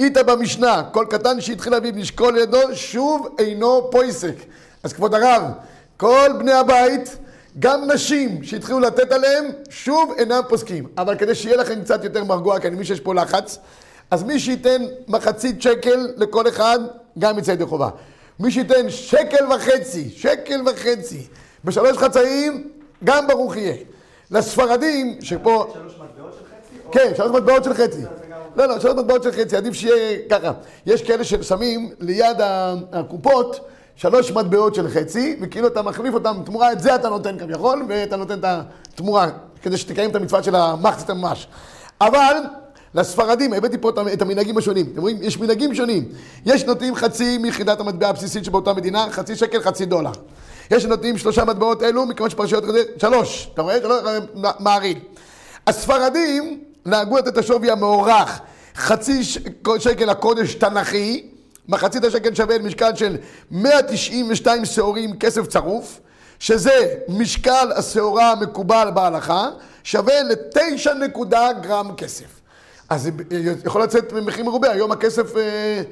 איתה 0.00 0.22
במשנה, 0.22 0.82
כל 0.92 1.06
קטן 1.10 1.40
שהתחיל 1.40 1.74
אביו 1.74 1.92
לשקול 1.96 2.34
לידו, 2.34 2.60
שוב 2.74 3.34
אינו 3.38 3.88
פויסק. 3.90 4.34
אז 4.82 4.92
כבוד 4.92 5.14
הרב, 5.14 5.42
כל 6.00 6.28
בני 6.38 6.52
הבית, 6.52 7.16
גם 7.58 7.90
נשים 7.90 8.42
שהתחילו 8.44 8.80
לתת 8.80 9.12
עליהם, 9.12 9.44
שוב 9.70 10.14
אינם 10.18 10.40
פוסקים. 10.48 10.86
אבל 10.98 11.16
כדי 11.18 11.34
שיהיה 11.34 11.56
לכם 11.56 11.82
קצת 11.82 12.04
יותר 12.04 12.24
מרגוע, 12.24 12.60
כי 12.60 12.66
אני 12.66 12.74
מבין 12.74 12.86
שיש 12.86 13.00
פה 13.00 13.14
לחץ, 13.14 13.58
אז 14.10 14.22
מי 14.22 14.40
שייתן 14.40 14.82
מחצית 15.08 15.62
שקל 15.62 16.08
לכל 16.16 16.48
אחד, 16.48 16.78
גם 17.18 17.38
יצא 17.38 17.50
ידי 17.50 17.66
חובה. 17.66 17.88
מי 18.40 18.50
שייתן 18.50 18.90
שקל 18.90 19.46
וחצי, 19.54 20.10
שקל 20.10 20.60
וחצי, 20.66 21.26
בשלוש 21.64 21.98
חצאים, 21.98 22.70
גם 23.04 23.26
ברוך 23.26 23.56
יהיה. 23.56 23.74
לספרדים, 24.30 25.18
שפה... 25.20 25.72
שלוש 25.74 25.92
מטבעות 25.92 26.32
של 26.32 26.44
חצי? 26.44 26.98
כן, 26.98 27.12
שלוש 27.16 27.30
מטבעות 27.30 27.64
של 27.64 27.74
חצי. 27.74 28.02
לא, 28.56 28.66
לא, 28.66 28.80
שלוש 28.80 28.94
מטבעות 28.94 29.22
של 29.22 29.32
חצי, 29.32 29.56
עדיף 29.56 29.74
שיהיה 29.74 30.18
ככה. 30.30 30.52
יש 30.86 31.02
כאלה 31.02 31.24
ששמים 31.24 31.90
ליד 32.00 32.36
הקופות 32.92 33.60
שלוש 33.96 34.30
מטבעות 34.30 34.74
של 34.74 34.88
חצי, 34.88 35.36
וכאילו 35.40 35.66
אתה 35.66 35.82
מחליף 35.82 36.14
אותם 36.14 36.36
תמורה, 36.44 36.72
את 36.72 36.80
זה 36.80 36.94
אתה 36.94 37.08
נותן 37.08 37.38
כביכול, 37.38 37.84
ואתה 37.88 38.16
נותן 38.16 38.38
את 38.38 38.44
התמורה, 38.44 39.28
כדי 39.62 39.76
שתקיים 39.76 40.10
את 40.10 40.16
המצווה 40.16 40.42
של 40.42 40.54
המחצית 40.54 41.10
הממש. 41.10 41.48
אבל 42.00 42.36
לספרדים, 42.94 43.52
הבאתי 43.52 43.78
פה 43.78 43.90
את 44.12 44.22
המנהגים 44.22 44.58
השונים. 44.58 44.86
אתם 44.92 45.00
רואים? 45.00 45.18
יש 45.20 45.38
מנהגים 45.38 45.74
שונים. 45.74 46.08
יש 46.46 46.64
נותנים 46.64 46.94
חצי 46.94 47.38
מיחידת 47.38 47.80
המטבע 47.80 48.08
הבסיסית 48.08 48.44
שבאותה 48.44 48.72
מדינה, 48.72 49.06
חצי 49.10 49.36
שקל, 49.36 49.62
חצי 49.62 49.84
דולר. 49.84 50.10
יש 50.70 50.82
שנותנים 50.82 51.18
שלושה 51.18 51.44
מטבעות 51.44 51.82
אלו, 51.82 52.06
מכיוון 52.06 52.30
שפרשיות 52.30 52.64
כזה, 52.64 52.82
שלוש. 52.98 53.50
אתה 53.54 53.62
רואה? 53.62 53.78
שלוש, 53.78 54.02
מעריל. 54.58 54.98
הספרדים 55.66 56.60
נהגו 56.86 57.18
לתת 57.18 57.38
השווי 57.38 57.70
המוערך, 57.70 58.40
חצי 58.76 59.24
שקל 59.78 60.10
הקודש 60.10 60.54
תנכי, 60.54 61.26
מחצית 61.70 62.04
השקל 62.04 62.34
שווה 62.34 62.58
למשקל 62.58 62.94
של 62.94 63.16
192 63.50 64.64
שעורים 64.64 65.18
כסף 65.18 65.46
צרוף, 65.46 66.00
שזה 66.38 66.94
משקל 67.08 67.72
השעורה 67.76 68.32
המקובל 68.32 68.90
בהלכה, 68.94 69.50
שווה 69.84 70.22
לתשע 70.22 70.94
נקודה 70.94 71.52
גרם 71.52 71.94
כסף. 71.96 72.40
אז 72.88 73.02
זה 73.02 73.10
יכול 73.64 73.82
לצאת 73.82 74.12
ממחיר 74.12 74.44
מרובה, 74.44 74.70
היום 74.70 74.92
הכסף... 74.92 75.36
אה, 75.36 75.82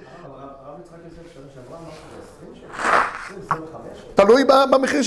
תלוי 4.14 4.44
במחיר 4.70 5.02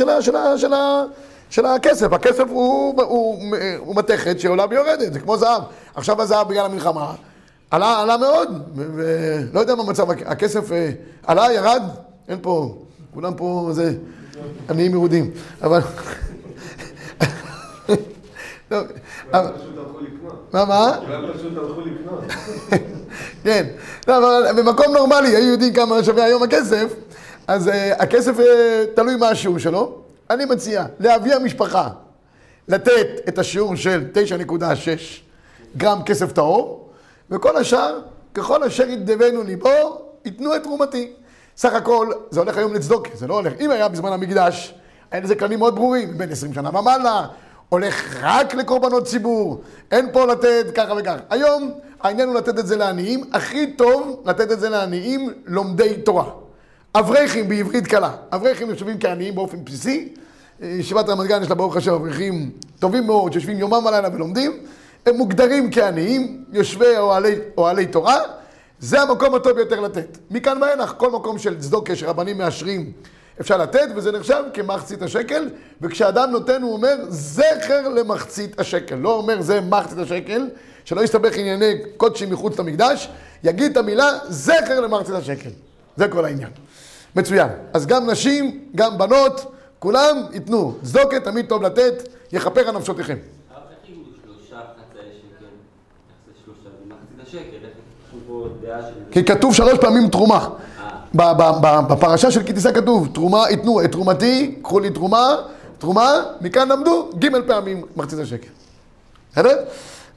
של 1.49 1.65
הכסף, 1.65 2.13
הכסף 2.13 2.43
הוא 2.49 3.95
מתכת 3.95 4.39
שעולה 4.39 4.65
ויורדת, 4.69 5.13
זה 5.13 5.19
כמו 5.19 5.37
זהב. 5.37 5.63
עכשיו 5.95 6.21
הזהב 6.21 6.47
בגלל 6.47 6.65
המלחמה 6.65 7.13
עלה, 7.71 8.01
עלה 8.01 8.17
מאוד, 8.17 8.49
ולא 8.75 9.59
יודע 9.59 9.75
מה 9.75 9.83
מצב, 9.83 10.11
הכסף 10.11 10.71
אה, 10.71 10.91
עלה, 11.27 11.53
ירד, 11.53 11.81
אין 12.27 12.39
פה, 12.41 12.77
כולם 13.13 13.33
פה 13.33 13.69
זה 13.71 13.93
עניים 14.69 14.91
מרודים, 14.91 15.31
אבל... 15.61 15.79
מה, 20.53 20.65
מה? 20.65 20.97
פשוט 21.33 21.57
הלכו 21.57 21.81
לקנות. 21.81 22.23
כן, 23.43 23.67
לא, 24.07 24.17
אבל 24.17 24.61
במקום 24.61 24.85
נורמלי, 24.93 25.35
היו 25.35 25.51
יודעים 25.51 25.73
כמה 25.73 26.03
שווה 26.03 26.23
היום 26.23 26.43
הכסף, 26.43 26.93
אז 27.47 27.67
uh, 27.67 27.71
הכסף 27.99 28.37
uh, 28.37 28.41
תלוי 28.95 29.15
מה 29.15 29.29
השיעור 29.29 29.57
שלו. 29.57 29.97
אני 30.29 30.45
מציע 30.45 30.85
לאבי 30.99 31.33
המשפחה 31.33 31.89
לתת 32.67 33.07
את 33.27 33.39
השיעור 33.39 33.75
של 33.75 34.05
9.6 34.13 34.63
גרם 35.77 36.03
כסף 36.05 36.31
טהור, 36.31 36.80
וכל 37.31 37.57
השאר, 37.57 37.99
ככל 38.33 38.63
אשר 38.63 38.89
ידבנו 38.89 39.43
ליבו, 39.43 40.01
ייתנו 40.25 40.55
את 40.55 40.63
תרומתי. 40.63 41.13
סך 41.57 41.73
הכל, 41.73 42.11
זה 42.29 42.39
הולך 42.39 42.57
היום 42.57 42.73
לצדוק, 42.73 43.07
זה 43.13 43.27
לא 43.27 43.33
הולך. 43.33 43.53
אם 43.59 43.71
היה 43.71 43.87
בזמן 43.87 44.13
המקדש, 44.13 44.75
היה 45.11 45.21
לזה 45.21 45.35
כללים 45.35 45.59
מאוד 45.59 45.75
ברורים, 45.75 46.17
בין 46.17 46.31
20 46.31 46.53
שנה 46.53 46.79
ומעלה, 46.79 47.27
הולך 47.69 48.15
רק 48.21 48.53
לקורבנות 48.53 49.05
ציבור, 49.05 49.61
אין 49.91 50.09
פה 50.13 50.25
לתת 50.25 50.65
ככה 50.75 50.93
וככה. 50.97 51.17
היום 51.29 51.71
העניין 52.01 52.27
הוא 52.27 52.35
לתת 52.35 52.59
את 52.59 52.67
זה 52.67 52.77
לעניים, 52.77 53.23
הכי 53.33 53.73
טוב 53.73 54.21
לתת 54.25 54.51
את 54.51 54.59
זה 54.59 54.69
לעניים 54.69 55.33
לומדי 55.45 56.01
תורה. 56.01 56.25
אברכים 56.95 57.49
בעברית 57.49 57.87
קלה, 57.87 58.11
אברכים 58.31 58.71
נחשבים 58.71 58.99
כעניים 58.99 59.35
באופן 59.35 59.65
בסיסי, 59.65 60.13
ישיבת 60.61 61.09
רמת 61.09 61.27
גן 61.27 61.41
יש 61.41 61.49
לה 61.49 61.55
ברוך 61.55 61.75
השם 61.75 61.93
אברכים 61.93 62.51
טובים 62.79 63.07
מאוד, 63.07 63.33
שיושבים 63.33 63.57
יומם 63.59 63.85
ולילה 63.85 64.09
ולומדים, 64.13 64.51
הם 65.05 65.15
מוגדרים 65.15 65.71
כעניים, 65.71 66.43
יושבי 66.51 66.97
אוהלי, 66.97 67.35
אוהלי 67.57 67.85
תורה, 67.85 68.19
זה 68.79 69.01
המקום 69.01 69.35
הטוב 69.35 69.51
ביותר 69.51 69.79
לתת. 69.79 70.17
מכאן 70.31 70.61
ואילך, 70.61 70.93
כל 70.97 71.11
מקום 71.11 71.37
של 71.37 71.59
צדוקה 71.59 71.95
שרבנים 71.95 72.37
מאשרים 72.37 72.91
אפשר 73.41 73.57
לתת, 73.57 73.87
וזה 73.95 74.11
נחשב 74.11 74.43
כמחצית 74.53 75.01
השקל, 75.01 75.49
וכשאדם 75.81 76.31
נותן 76.31 76.61
הוא 76.61 76.73
אומר 76.73 76.95
זכר 77.09 77.89
למחצית 77.89 78.59
השקל, 78.59 78.95
לא 78.95 79.15
אומר 79.15 79.41
זה 79.41 79.61
מחצית 79.61 79.97
השקל, 79.97 80.49
שלא 80.85 81.01
יסתבך 81.01 81.37
ענייני 81.37 81.73
קודשים 81.97 82.29
מחוץ 82.29 82.59
למקדש, 82.59 83.09
יגיד 83.43 83.71
את 83.71 83.77
המילה 83.77 84.09
זכר 84.29 84.79
למחצית 84.79 85.15
השקל. 85.15 85.49
זה 85.97 86.07
כל 86.07 86.25
העניין. 86.25 86.49
מצוין. 87.15 87.47
אז 87.73 87.85
גם 87.85 88.09
נשים, 88.09 88.59
גם 88.75 88.97
בנות, 88.97 89.51
כולם 89.79 90.17
ייתנו. 90.33 90.75
צדוקה 90.83 91.19
תמיד 91.19 91.45
טוב 91.45 91.63
לתת, 91.63 92.07
יכפר 92.31 92.69
על 92.69 92.77
נפשותיכם. 92.77 93.17
כי 99.11 99.23
כתוב 99.23 99.53
שלוש 99.53 99.79
פעמים 99.81 100.09
תרומה. 100.09 100.49
בפרשה 101.89 102.31
של 102.31 102.43
כי 102.43 102.53
תישא 102.53 102.71
כתוב, 102.73 103.07
תרומה, 103.13 103.43
ייתנו 103.49 103.83
את 103.83 103.91
תרומתי, 103.91 104.55
קחו 104.61 104.79
לי 104.79 104.89
תרומה, 104.89 105.35
תרומה, 105.77 106.23
מכאן 106.41 106.71
למדו 106.71 107.09
ג' 107.19 107.27
פעמים 107.47 107.83
מחצית 107.95 108.19
השקל. 108.19 108.47
בסדר? 109.31 109.57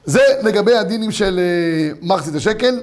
זה 0.05 0.21
לגבי 0.43 0.75
הדינים 0.75 1.11
של 1.11 1.39
אה, 1.39 1.91
מחצית 2.01 2.35
השקל. 2.35 2.79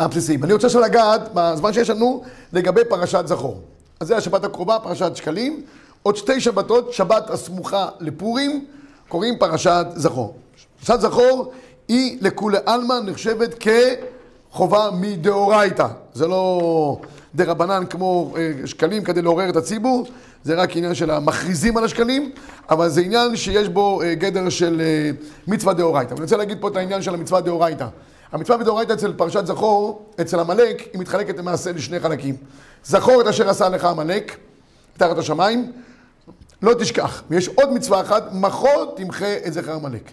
הבסיסיים. 0.00 0.44
אני 0.44 0.52
רוצה 0.52 0.66
עכשיו 0.66 0.82
לגעת, 0.82 1.20
בזמן 1.34 1.72
שיש 1.72 1.90
לנו, 1.90 2.22
לגבי 2.52 2.80
פרשת 2.88 3.22
זכור. 3.26 3.60
אז 4.00 4.08
זה 4.08 4.16
השבת 4.16 4.44
הקרובה, 4.44 4.78
פרשת 4.82 5.16
שקלים. 5.16 5.62
עוד 6.02 6.16
שתי 6.16 6.40
שבתות, 6.40 6.92
שבת 6.92 7.30
הסמוכה 7.30 7.88
לפורים, 8.00 8.66
קוראים 9.08 9.38
פרשת 9.38 9.86
זכור. 9.94 10.36
פרשת 10.80 11.00
זכור 11.00 11.52
היא 11.90 12.18
לכולי 12.20 12.58
עלמא 12.66 12.94
נחשבת 13.04 13.64
כחובה 14.50 14.90
מדאורייתא. 15.00 15.86
זה 16.14 16.26
לא 16.28 17.00
דה 17.34 17.44
רבנן 17.44 17.84
כמו 17.90 18.34
אה, 18.36 18.52
שקלים 18.66 19.04
כדי 19.04 19.22
לעורר 19.22 19.48
את 19.48 19.56
הציבור, 19.56 20.06
זה 20.44 20.54
רק 20.54 20.76
עניין 20.76 20.94
של 20.94 21.10
המכריזים 21.10 21.76
על 21.76 21.84
השקלים, 21.84 22.30
אבל 22.70 22.88
זה 22.88 23.00
עניין 23.00 23.36
שיש 23.36 23.68
בו 23.68 24.02
אה, 24.02 24.14
גדר 24.14 24.48
של 24.48 24.80
אה, 24.80 25.10
מצווה 25.46 25.74
דאורייתא. 25.74 26.14
אני 26.14 26.22
רוצה 26.22 26.36
להגיד 26.36 26.58
פה 26.60 26.68
את 26.68 26.76
העניין 26.76 27.02
של 27.02 27.14
המצווה 27.14 27.40
דאורייתא. 27.40 27.86
המצווה 28.32 28.58
בדאורייתא 28.58 28.92
אצל 28.92 29.12
פרשת 29.12 29.46
זכור, 29.46 30.06
אצל 30.20 30.40
עמלק, 30.40 30.88
היא 30.92 31.00
מתחלקת 31.00 31.38
למעשה 31.38 31.72
לשני 31.72 32.00
חלקים. 32.00 32.36
זכור 32.84 33.20
את 33.20 33.26
אשר 33.26 33.48
עשה 33.50 33.68
לך 33.68 33.84
עמלק, 33.84 34.36
תחת 34.96 35.18
השמיים, 35.18 35.72
לא 36.62 36.74
תשכח. 36.74 37.22
ויש 37.30 37.48
עוד 37.48 37.72
מצווה 37.72 38.00
אחת, 38.00 38.28
מחור 38.32 38.94
תמחה 38.96 39.36
את 39.46 39.52
זכר 39.52 39.72
עמלק. 39.72 40.10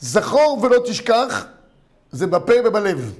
זכור 0.00 0.58
ולא 0.62 0.76
תשכח, 0.84 1.44
זה 2.10 2.26
בפה 2.26 2.52
ובלב, 2.64 3.12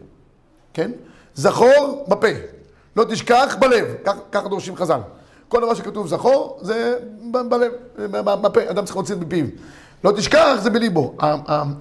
כן? 0.74 0.90
זכור 1.34 2.04
בפה, 2.08 2.28
לא 2.96 3.04
תשכח 3.04 3.56
בלב, 3.60 3.84
ככה 4.32 4.48
דורשים 4.48 4.76
חז"ל. 4.76 5.00
כל 5.48 5.60
דבר 5.60 5.74
שכתוב 5.74 6.06
זכור, 6.06 6.58
זה 6.62 6.94
בלב, 7.30 7.72
בפה, 8.22 8.60
אדם 8.70 8.84
צריך 8.84 8.96
להוציא 8.96 9.14
את 9.14 9.20
בפיו. 9.20 9.46
לא 10.04 10.12
תשכח, 10.12 10.56
זה 10.62 10.70
בליבו. 10.70 11.14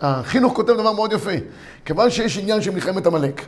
החינוך 0.01 0.53
כותב 0.53 0.73
דבר 0.73 0.91
מאוד 0.91 1.13
יפה. 1.13 1.31
כיוון 1.85 2.09
שיש 2.09 2.37
עניין 2.37 2.61
של 2.61 2.71
מלחמת 2.71 3.07
עמלק, 3.07 3.41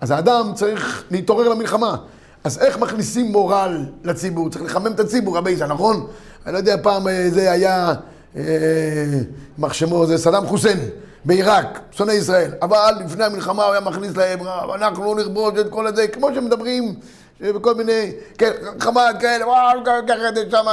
אז 0.00 0.10
האדם 0.10 0.52
צריך 0.54 1.04
להתעורר 1.10 1.48
למלחמה. 1.48 1.96
אז 2.44 2.58
איך 2.58 2.78
מכניסים 2.78 3.32
מורל 3.32 3.84
לציבור? 4.04 4.50
צריך 4.50 4.64
לחמם 4.64 4.92
את 4.92 5.00
הציבור, 5.00 5.36
רבי 5.36 5.56
זה 5.56 5.66
נכון? 5.66 6.06
אני 6.46 6.52
לא 6.52 6.58
יודע, 6.58 6.76
פעם 6.82 7.08
אה, 7.08 7.30
זה 7.30 7.52
היה, 7.52 7.94
יימח 8.36 9.70
אה, 9.70 9.74
שמו, 9.74 10.06
זה 10.06 10.18
סדאם 10.18 10.46
חוסיין 10.46 10.78
בעיראק, 11.24 11.80
שונא 11.90 12.12
ישראל. 12.12 12.50
אבל 12.62 12.92
לפני 13.04 13.24
המלחמה 13.24 13.64
הוא 13.64 13.72
היה 13.72 13.80
מכניס 13.80 14.16
להם, 14.16 14.38
אנחנו 14.74 15.04
לא 15.04 15.22
נכבוש 15.22 15.54
את 15.60 15.70
כל 15.70 15.86
הזה, 15.86 16.08
כמו 16.08 16.34
שמדברים 16.34 16.94
אה, 17.42 17.50
מיני, 17.76 18.12
כן, 18.38 18.50
חמד 18.80 19.16
כאלה, 19.20 19.46
וואו, 19.46 19.84
ככה 20.08 20.28
את 20.28 20.50
שם, 20.50 20.66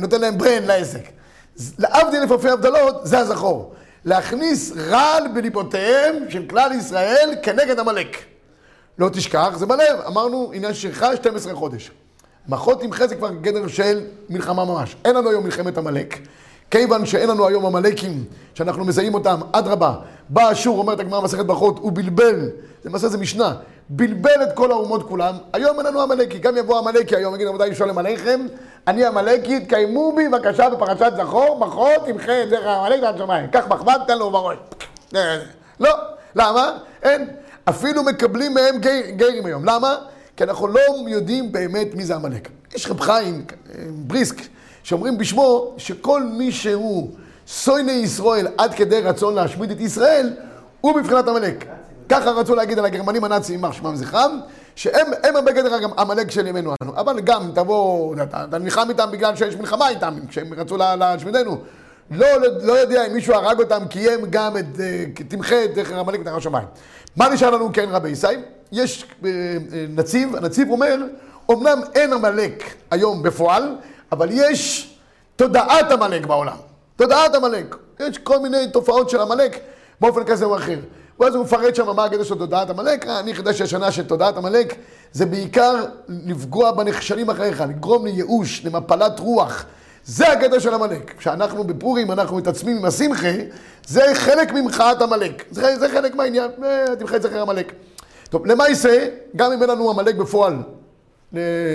נותן 0.00 0.20
להם 0.20 0.38
ברן 0.38 0.62
לעסק. 0.62 1.02
להבדיל 1.78 2.20
אלף 2.20 2.32
אלפי 2.32 2.48
הבדלות, 2.48 2.96
זה 3.02 3.18
הזכור. 3.18 3.74
להכניס 4.04 4.72
רעל 4.76 5.28
בליבותיהם 5.34 6.16
של 6.28 6.46
כלל 6.50 6.72
ישראל 6.72 7.34
כנגד 7.42 7.78
עמלק. 7.78 8.16
לא 8.98 9.08
תשכח, 9.08 9.50
זה 9.56 9.66
בלב. 9.66 10.00
אמרנו, 10.06 10.50
עניין 10.54 10.74
שירך 10.74 11.04
12 11.16 11.54
חודש. 11.54 11.90
מחות 12.48 12.80
תמחה 12.80 13.06
זה 13.06 13.16
כבר 13.16 13.30
גדר 13.30 13.68
של 13.68 14.00
מלחמה 14.28 14.64
ממש. 14.64 14.96
אין 15.04 15.16
לנו 15.16 15.30
היום 15.30 15.44
מלחמת 15.44 15.78
עמלק. 15.78 16.18
כיוון 16.72 17.06
שאין 17.06 17.30
לנו 17.30 17.48
היום 17.48 17.66
עמלקים, 17.66 18.24
שאנחנו 18.54 18.84
מזהים 18.84 19.14
אותם, 19.14 19.40
אדרבה, 19.52 19.94
בא 20.28 20.52
אשור, 20.52 20.78
אומרת 20.78 21.00
הגמרא 21.00 21.20
מסכת 21.20 21.46
ברכות, 21.46 21.78
הוא 21.78 21.92
בלבל, 21.92 22.48
למעשה 22.84 23.08
זה 23.08 23.18
משנה, 23.18 23.54
בלבל 23.88 24.42
את 24.42 24.48
כל 24.54 24.72
האומות 24.72 25.08
כולם, 25.08 25.34
היום 25.52 25.78
אין 25.78 25.86
לנו 25.86 26.02
עמלקי, 26.02 26.38
גם 26.38 26.56
יבוא 26.56 26.78
עמלקי 26.78 27.16
היום, 27.16 27.34
יגיד 27.34 27.46
רבותיי 27.46 27.74
שולם 27.74 27.98
עליכם, 27.98 28.46
אני 28.86 29.04
עמלקי, 29.04 29.60
תקיימו 29.60 30.12
בי 30.16 30.28
בבקשה 30.28 30.70
בפרשת 30.70 31.12
זכור, 31.16 31.58
מחור 31.58 31.92
תמחה 32.06 32.42
את 32.42 32.48
זכר 32.48 32.68
עמלק 32.68 33.02
ועד 33.02 33.18
שמיים, 33.18 33.46
קח 33.46 33.66
מחבת, 33.68 34.00
תן 34.06 34.18
לו 34.18 34.30
בראש. 34.30 34.56
לא, 35.80 35.90
למה? 36.34 36.78
אין, 37.02 37.28
אפילו 37.64 38.02
מקבלים 38.02 38.54
מהם 38.54 38.78
גיירים 39.16 39.46
היום, 39.46 39.64
למה? 39.64 39.96
כי 40.36 40.44
אנחנו 40.44 40.68
לא 40.68 40.80
יודעים 41.08 41.52
באמת 41.52 41.94
מי 41.94 42.04
זה 42.04 42.14
עמלק. 42.14 42.48
יש 42.74 42.86
רב 42.86 43.00
חיים, 43.00 43.44
בריסק, 43.88 44.36
שאומרים 44.82 45.18
בשמו 45.18 45.74
שכל 45.76 46.22
מי 46.22 46.52
שהוא 46.52 47.10
סויני 47.48 47.92
ישראל 47.92 48.46
עד 48.58 48.74
כדי 48.74 49.00
רצון 49.00 49.34
להשמיד 49.34 49.70
את 49.70 49.80
ישראל, 49.80 50.32
הוא 50.80 51.00
מבחינת 51.00 51.28
עמלק. 51.28 51.64
ככה 52.08 52.30
רצו 52.30 52.54
להגיד 52.54 52.78
על 52.78 52.84
הגרמנים 52.84 53.24
הנאצים, 53.24 53.54
יימח 53.54 53.72
שמם 53.72 53.96
זכרם, 53.96 54.40
שהם 54.76 55.06
הם 55.22 55.44
בגדר 55.44 55.78
עמלק 55.98 56.30
של 56.30 56.46
ימינו 56.46 56.74
אנו. 56.82 56.92
אבל 56.96 57.20
גם 57.20 57.50
תבוא, 57.54 58.14
אתה 58.22 58.58
נלחם 58.58 58.86
איתם 58.88 59.08
בגלל 59.12 59.36
שיש 59.36 59.56
מלחמה 59.56 59.88
איתם, 59.88 60.14
כשהם 60.28 60.54
רצו 60.54 60.76
להשמידנו. 60.76 61.58
לא, 62.10 62.26
לא 62.62 62.72
יודע 62.72 63.06
אם 63.06 63.12
מישהו 63.12 63.34
הרג 63.34 63.60
אותם, 63.60 63.82
קיים 63.90 64.20
גם 64.30 64.56
את, 64.56 64.80
אה, 64.80 65.04
תמחה 65.28 65.64
את 65.64 65.74
זכר 65.74 65.98
עמלק 65.98 66.20
מתחת 66.20 66.36
השמיים. 66.36 66.66
מה 67.16 67.28
נשאר 67.28 67.50
לנו 67.50 67.70
כן 67.72 67.88
רבי 67.90 68.08
ישי? 68.08 68.26
יש 68.72 69.04
אה, 69.24 69.30
אה, 69.30 69.84
נציב, 69.88 70.36
הנציב 70.36 70.70
אומר, 70.70 70.96
אמנם 71.50 71.80
אין 71.94 72.12
עמלק 72.12 72.64
היום 72.90 73.22
בפועל, 73.22 73.76
אבל 74.12 74.28
יש 74.30 74.92
תודעת 75.36 75.90
עמלק 75.90 76.26
בעולם. 76.26 76.56
תודעת 76.96 77.34
עמלק. 77.34 77.76
יש 78.00 78.18
כל 78.18 78.38
מיני 78.38 78.66
תופעות 78.72 79.10
של 79.10 79.20
עמלק 79.20 79.60
באופן 80.00 80.24
כזה 80.24 80.44
או 80.44 80.56
אחר. 80.56 80.78
ואז 81.20 81.34
הוא 81.34 81.44
מפרט 81.44 81.74
שם 81.74 81.96
מה 81.96 82.04
הגדר 82.04 82.22
של 82.22 82.34
תודעת 82.34 82.70
עמלק. 82.70 83.06
אני 83.06 83.34
חידש 83.34 83.60
השנה 83.60 83.92
של 83.92 84.06
תודעת 84.06 84.36
עמלק 84.36 84.74
זה 85.12 85.26
בעיקר 85.26 85.74
לפגוע 86.08 86.72
בנכשלים 86.72 87.30
אחריך, 87.30 87.60
לגרום 87.60 88.04
לייאוש, 88.04 88.64
למפלת 88.64 89.20
רוח. 89.20 89.64
זה 90.04 90.32
הגדר 90.32 90.58
של 90.58 90.74
עמלק. 90.74 91.18
כשאנחנו 91.18 91.64
בפורים, 91.64 92.10
אנחנו 92.10 92.36
מתעצמים 92.36 92.76
עם 92.76 92.84
השמחה, 92.84 93.28
זה 93.86 94.02
חלק 94.14 94.52
ממחאת 94.52 95.02
עמלק. 95.02 95.44
זה, 95.50 95.78
זה 95.78 95.88
חלק 95.88 96.14
מהעניין, 96.14 96.50
תמחה 96.98 97.16
את 97.16 97.22
זכר 97.22 97.40
עמלק. 97.40 97.72
טוב, 98.30 98.46
למעשה, 98.46 99.06
גם 99.36 99.52
אם 99.52 99.62
אין 99.62 99.70
לנו 99.70 99.90
עמלק 99.90 100.14
בפועל 100.14 100.56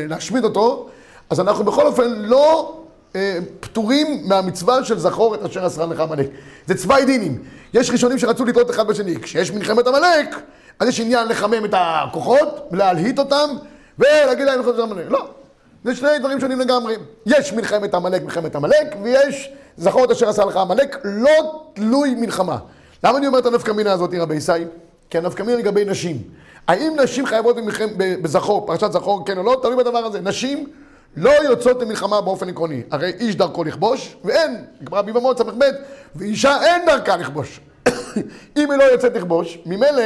להשמיד 0.08 0.43
אותו, 0.43 0.89
אז 1.29 1.39
אנחנו 1.39 1.63
בכל 1.63 1.85
אופן 1.87 2.09
לא 2.15 2.77
אה, 3.15 3.37
פטורים 3.59 4.21
מהמצווה 4.25 4.83
של 4.83 4.99
זכור 4.99 5.35
את 5.35 5.43
אשר 5.43 5.65
עשרה 5.65 5.85
לך 5.85 5.99
עמלק. 5.99 6.27
זה 6.67 6.75
צווי 6.75 7.05
דינים. 7.05 7.43
יש 7.73 7.89
ראשונים 7.89 8.17
שרצו 8.19 8.45
לטעות 8.45 8.69
אחד 8.69 8.87
בשני. 8.87 9.19
כשיש 9.21 9.51
מלחמת 9.51 9.87
עמלק, 9.87 10.35
אז 10.79 10.87
יש 10.87 10.99
עניין 10.99 11.27
לחמם 11.27 11.65
את 11.65 11.73
הכוחות, 11.77 12.67
להלהיט 12.71 13.19
אותם, 13.19 13.49
ולהגיד 13.99 14.45
להם 14.45 14.59
לחזור 14.59 14.81
עמלק. 14.81 15.05
לא. 15.09 15.27
זה 15.83 15.95
שני 15.95 16.19
דברים 16.19 16.39
שונים 16.39 16.59
לגמרי. 16.59 16.95
יש 17.25 17.53
מלחמת 17.53 17.93
עמלק, 17.93 18.23
מלחמת 18.23 18.55
עמלק, 18.55 18.95
ויש 19.03 19.51
זכור 19.77 20.05
את 20.05 20.11
אשר 20.11 20.29
עשה 20.29 20.45
לך 20.45 20.57
עמלק, 20.57 20.97
לא 21.03 21.63
תלוי 21.73 22.15
מלחמה. 22.15 22.57
למה 23.03 23.17
אני 23.17 23.27
אומר 23.27 23.39
את 23.39 23.45
הנפקא 23.45 23.71
מינה 23.71 23.91
הזאת, 23.91 24.09
רבי 24.19 24.35
ישי? 24.35 24.51
כי 25.09 25.17
הנפקא 25.17 25.43
מינה 25.43 25.57
לגבי 25.57 25.85
נשים. 25.85 26.21
האם 26.67 26.93
נשים 27.03 27.25
חייבות 27.25 27.55
בזכור, 27.97 28.67
פרשת 28.67 28.91
זכור, 28.91 29.25
כן 29.25 29.37
או 29.37 29.43
לא? 29.43 29.59
תלוי 29.61 29.75
בדבר 29.75 29.97
הזה. 29.97 30.21
נשים 30.21 30.67
לא 31.17 31.30
יוצאות 31.30 31.82
למלחמה 31.82 32.21
באופן 32.21 32.49
עקרוני. 32.49 32.82
הרי 32.91 33.13
איש 33.19 33.36
דרכו 33.36 33.63
לכבוש, 33.63 34.15
ואין, 34.23 34.65
גמרא 34.84 35.01
ביבמות 35.01 35.38
ס"ב, 35.38 35.63
ואישה 36.15 36.63
אין 36.63 36.86
דרכה 36.86 37.17
לכבוש. 37.17 37.60
אם 38.58 38.71
היא 38.71 38.80
לא 38.80 38.84
יוצאת 38.84 39.15
לכבוש, 39.15 39.58
ממילא, 39.65 40.03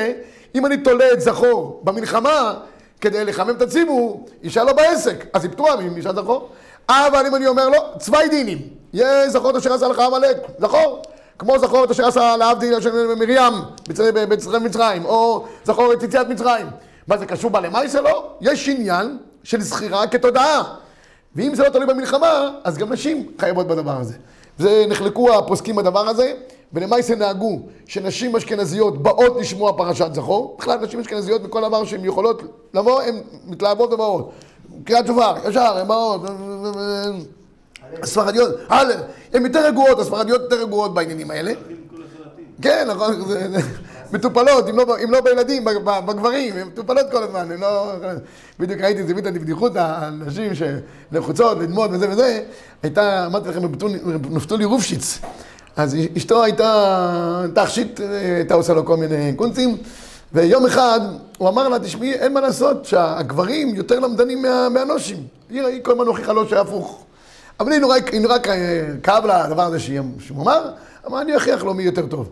אם 0.56 0.66
אני 0.66 0.78
תולה 0.78 1.14
את 1.14 1.22
זכור 1.22 1.82
במלחמה, 1.84 2.54
כדי 3.02 3.26
לחמם 3.26 3.50
את 3.50 3.62
הציבור, 3.62 4.26
אישה 4.44 4.64
לא 4.64 4.74
בעסק, 4.74 5.26
אז 5.34 5.44
היא 5.44 5.52
פטורה 5.52 5.76
מאישה 5.76 6.14
זכור. 6.14 6.50
אבל 6.90 7.26
אם 7.28 7.36
אני 7.36 7.48
אומר 7.48 7.70
לו, 7.70 7.78
צווי 8.00 8.30
דינים, 8.30 8.58
יהיה 8.94 9.30
זכור 9.30 9.50
את 9.50 9.56
אשר 9.56 9.74
עשה 9.74 9.88
לך 9.88 10.00
עמלק, 10.00 10.38
זכור. 10.60 11.02
כמו 11.40 11.60
זכור 11.60 11.84
את 11.84 11.92
אשר 11.92 12.08
עשה 12.08 12.38
להבדיל 12.38 12.74
מרים 13.20 13.54
בצרי 14.30 14.60
מצרים, 14.60 15.06
או 15.06 15.46
זכור 15.64 15.94
את 15.94 16.04
יציאת 16.04 16.28
מצרים. 16.28 16.68
מה 17.08 17.18
זה 17.18 17.26
קשור 17.26 17.52
בלמייסה? 17.52 18.02
לא. 18.02 18.30
יש 18.42 18.70
עניין 18.70 19.18
של 19.44 19.62
זכירה 19.62 20.08
כתודעה. 20.08 20.76
ואם 21.36 21.56
זה 21.56 21.64
לא 21.64 21.70
תלוי 21.70 21.86
במלחמה, 21.86 22.50
אז 22.64 22.78
גם 22.78 22.92
נשים 22.94 23.32
חייבות 23.40 23.68
בדבר 23.68 23.98
הזה. 24.00 24.14
ונחלקו 24.60 25.34
הפוסקים 25.34 25.76
בדבר 25.76 26.08
הזה, 26.08 26.34
ולמעשה 26.74 27.16
נהגו 27.16 27.60
שנשים 27.86 28.36
אשכנזיות 28.36 29.04
באות 29.04 29.38
לשמוע 29.40 29.78
פרשת 29.78 30.10
זכור. 30.14 30.56
בכלל 30.60 30.80
נשים 30.80 31.00
אשכנזיות 31.00 31.42
בכל 31.42 31.62
דבר 31.62 31.86
שהן 31.86 32.06
יכולות 32.06 32.42
לבוא, 32.74 33.02
הן 33.02 33.16
מתלהבות 33.46 33.94
ובאות. 33.94 34.32
קריאת 34.84 35.08
שובר, 35.08 35.36
ישר, 35.50 35.78
הן 35.78 35.88
באות. 35.88 36.22
הספרדיות, 38.04 38.56
הן 39.34 39.46
יותר 39.46 39.66
רגועות, 39.66 40.00
הספרדיות 40.00 40.42
יותר 40.42 40.62
רגועות 40.62 40.94
בעניינים 40.94 41.32
האלה. 41.32 41.52
כן, 42.62 42.88
נכון, 42.90 43.14
מטופלות, 44.14 44.70
אם 44.70 44.78
לא, 44.78 44.98
אם 45.04 45.12
לא 45.12 45.22
בילדים, 45.22 45.66
בגברים, 46.06 46.56
הן 46.58 46.68
מטופלות 46.68 47.06
כל 47.12 47.24
הזמן, 47.24 47.52
הן 47.52 47.60
לא... 47.60 47.92
בדיוק 48.60 48.82
ראיתי 48.82 49.02
את 49.02 49.08
זה, 49.08 49.14
את 49.18 49.36
הבדיחות, 49.36 49.72
הנשים 49.76 50.52
שלחוצות, 50.56 51.58
ללמוד 51.58 51.94
וזה 51.94 52.10
וזה, 52.10 52.44
הייתה, 52.84 53.26
אמרתי 53.26 53.50
לכם, 53.50 53.62
נפתולי 54.30 54.66
רופשיץ. 54.66 55.20
אז 55.76 55.98
אשתו 56.18 56.44
הייתה 56.44 57.46
תכשיט, 57.56 58.00
הייתה 58.36 58.54
עושה 58.54 58.74
לו 58.74 58.86
כל 58.86 58.98
מיני 58.98 59.34
קונצים, 59.36 59.78
ויום 60.34 60.66
אחד 60.66 61.00
הוא 61.38 61.50
אמר 61.50 61.70
לה, 61.70 61.80
תשמעי, 61.80 62.14
אין 62.14 62.34
מה 62.34 62.42
לעשות, 62.42 62.86
שהגברים 62.86 63.76
יותר 63.76 64.00
למדנים 64.00 64.42
מה, 64.42 64.70
מהנושים. 64.70 65.18
היא, 65.50 65.62
היא 65.62 65.84
כל 65.84 65.92
הזמן 65.92 66.06
הוכיחה 66.06 66.34
לו 66.34 66.50
שהפוך. 66.50 67.04
אבל 67.60 67.72
היא 67.72 67.80
נורא, 67.80 67.98
נורא 68.22 68.38
כאב 69.04 69.26
לה 69.26 69.46
הדבר 69.46 69.64
הזה 69.64 69.80
שהוא 69.80 70.42
אמר, 70.42 70.72
אמרה, 71.08 71.22
אני 71.22 71.36
אוכיח 71.36 71.64
לו 71.64 71.74
מי 71.74 71.84
יותר 71.84 72.08
טוב. 72.08 72.30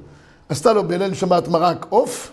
עשתה 0.50 0.74
לו 0.74 0.84
בליל 0.88 1.14
שבת 1.14 1.48
מרק 1.48 1.86
עוף 1.90 2.32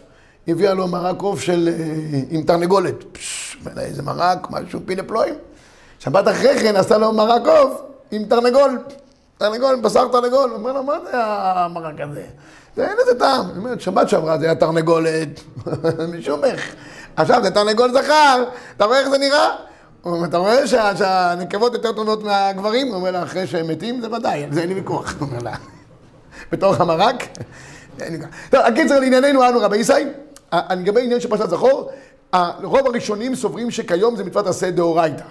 הביאה 0.48 0.74
לו 0.74 0.86
מרק 0.88 1.20
עוף 1.22 1.40
של... 1.40 1.68
אה, 1.78 1.84
עם 2.30 2.42
תרנגולת. 2.42 3.04
פשש, 3.12 3.56
איזה 3.78 4.02
מרק, 4.02 4.46
משהו 4.50 4.80
פילה 4.86 5.02
פלואים. 5.02 5.34
שבת 5.98 6.28
אחרי 6.28 6.58
כן 6.60 6.76
עשתה 6.76 6.98
לו 6.98 7.12
מרק 7.12 7.42
עוף 7.46 7.80
עם 8.10 8.24
תרנגול. 8.24 8.78
תרנגול, 9.38 9.80
בשר 9.80 10.08
תרנגול. 10.08 10.50
הוא 10.50 10.58
אומר 10.58 10.72
לו, 10.72 10.82
מה 10.82 10.94
זה 11.04 11.10
המרק 11.14 12.00
הזה? 12.00 12.24
זה 12.76 12.88
אין 12.88 12.96
לזה 13.02 13.18
טעם. 13.18 13.46
היא 13.48 13.56
אומרת, 13.56 13.80
שבת 13.80 14.08
שעברה 14.08 14.38
זה 14.38 14.44
היה 14.46 14.54
תרנגולת, 14.54 15.40
משומך. 16.18 16.60
עכשיו 17.16 17.40
זה 17.42 17.50
תרנגול 17.50 17.92
זכר, 17.92 18.44
אתה 18.76 18.84
רואה 18.84 19.00
איך 19.00 19.08
זה 19.08 19.18
נראה? 19.18 19.48
הוא 20.02 20.12
אומר, 20.16 20.28
אתה 20.28 20.36
רואה 20.36 20.66
שה- 20.66 20.96
שהנקבות 20.96 21.72
יותר 21.74 21.92
טובות 21.92 22.22
מהגברים? 22.24 22.86
הוא 22.88 22.96
אומר 22.96 23.10
לה, 23.10 23.22
אחרי 23.22 23.46
שהם 23.46 23.68
מתים, 23.68 24.00
זה 24.00 24.12
ודאי, 24.12 24.44
על 24.44 24.52
זה 24.52 24.60
אין 24.60 24.68
לי 24.68 24.74
ויכוח. 24.74 25.14
הוא 25.18 25.28
אומר 25.28 25.38
לה, 25.42 25.54
בתור 26.52 26.74
המרק? 26.78 27.26
טוב, 28.50 28.60
הקיצר 28.60 29.00
לענייננו 29.00 29.48
אנו 29.48 29.60
רבי 29.60 29.76
ישי, 29.76 29.92
לגבי 30.70 31.02
עניין 31.02 31.20
של 31.20 31.28
פרשת 31.28 31.50
זכור, 31.50 31.90
רוב 32.62 32.86
הראשונים 32.86 33.34
סוברים 33.34 33.70
שכיום 33.70 34.16
זה 34.16 34.24
מצוות 34.24 34.46
עשה 34.46 34.70
דאורייתא. 34.70 35.24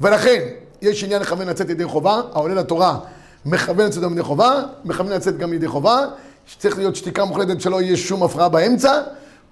ולכן, 0.00 0.40
יש 0.82 1.04
עניין 1.04 1.22
לכוון 1.22 1.48
לצאת 1.48 1.70
ידי 1.70 1.84
חובה, 1.84 2.20
העולה 2.32 2.54
לתורה 2.54 2.98
מכוון 3.46 3.86
לצאת 3.86 4.02
ידי 4.12 4.22
חובה, 4.22 4.62
מכוון 4.84 5.12
לצאת 5.12 5.38
גם 5.38 5.52
ידי 5.52 5.68
חובה, 5.68 5.98
שצריך 6.46 6.78
להיות 6.78 6.96
שתיקה 6.96 7.24
מוחלטת 7.24 7.60
שלא 7.60 7.82
יהיה 7.82 7.96
שום 7.96 8.22
הפרעה 8.22 8.48
באמצע, 8.48 9.02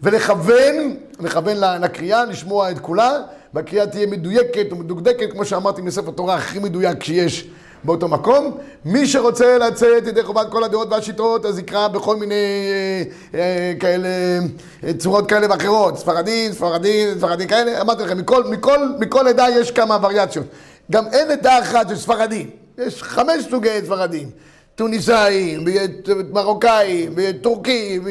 ולכוון, 0.03 0.97
לכוון 1.21 1.57
לקריאה, 1.57 2.25
לשמוע 2.25 2.71
את 2.71 2.79
כולה, 2.79 3.13
והקריאה 3.55 3.87
תהיה 3.87 4.07
מדויקת 4.07 4.73
ומדוקדקת, 4.73 5.33
כמו 5.33 5.45
שאמרתי 5.45 5.83
מספר 5.83 6.11
תורה 6.11 6.35
הכי 6.35 6.59
מדויק 6.59 7.05
שיש 7.05 7.49
באותו 7.85 8.09
מקום. 8.09 8.59
מי 8.85 9.07
שרוצה 9.07 9.59
לצאת 9.59 10.07
ידי 10.07 10.23
חובת 10.23 10.47
כל 10.51 10.65
הדעות 10.65 10.89
והשיטות, 10.91 11.45
אז 11.47 11.59
יקרא 11.59 11.89
בכל 11.89 12.17
מיני 12.17 12.35
אה, 12.35 13.41
אה, 13.41 13.73
כאלה, 13.81 14.09
אה, 14.85 14.93
צורות 14.99 15.29
כאלה 15.29 15.47
ואחרות. 15.51 15.99
ספרדים, 15.99 16.53
ספרדים, 16.53 17.19
ספרדים 17.19 17.49
כאלה. 17.49 17.81
אמרתי 17.81 18.03
לכם, 18.03 18.19
מכל, 18.19 18.45
מכל, 18.45 18.79
מכל 18.99 19.29
עדה 19.29 19.47
יש 19.49 19.71
כמה 19.71 19.99
וריאציות. 20.03 20.47
גם 20.91 21.07
אין 21.13 21.31
עדה 21.31 21.59
אחת 21.59 21.89
של 21.89 21.97
ספרדים. 21.97 22.51
יש 22.79 23.03
חמש 23.03 23.45
סוגי 23.51 23.69
ספרדים. 23.85 24.31
טוניסאים, 24.75 25.65
מרוקאים, 26.33 27.15
טורקים, 27.41 28.03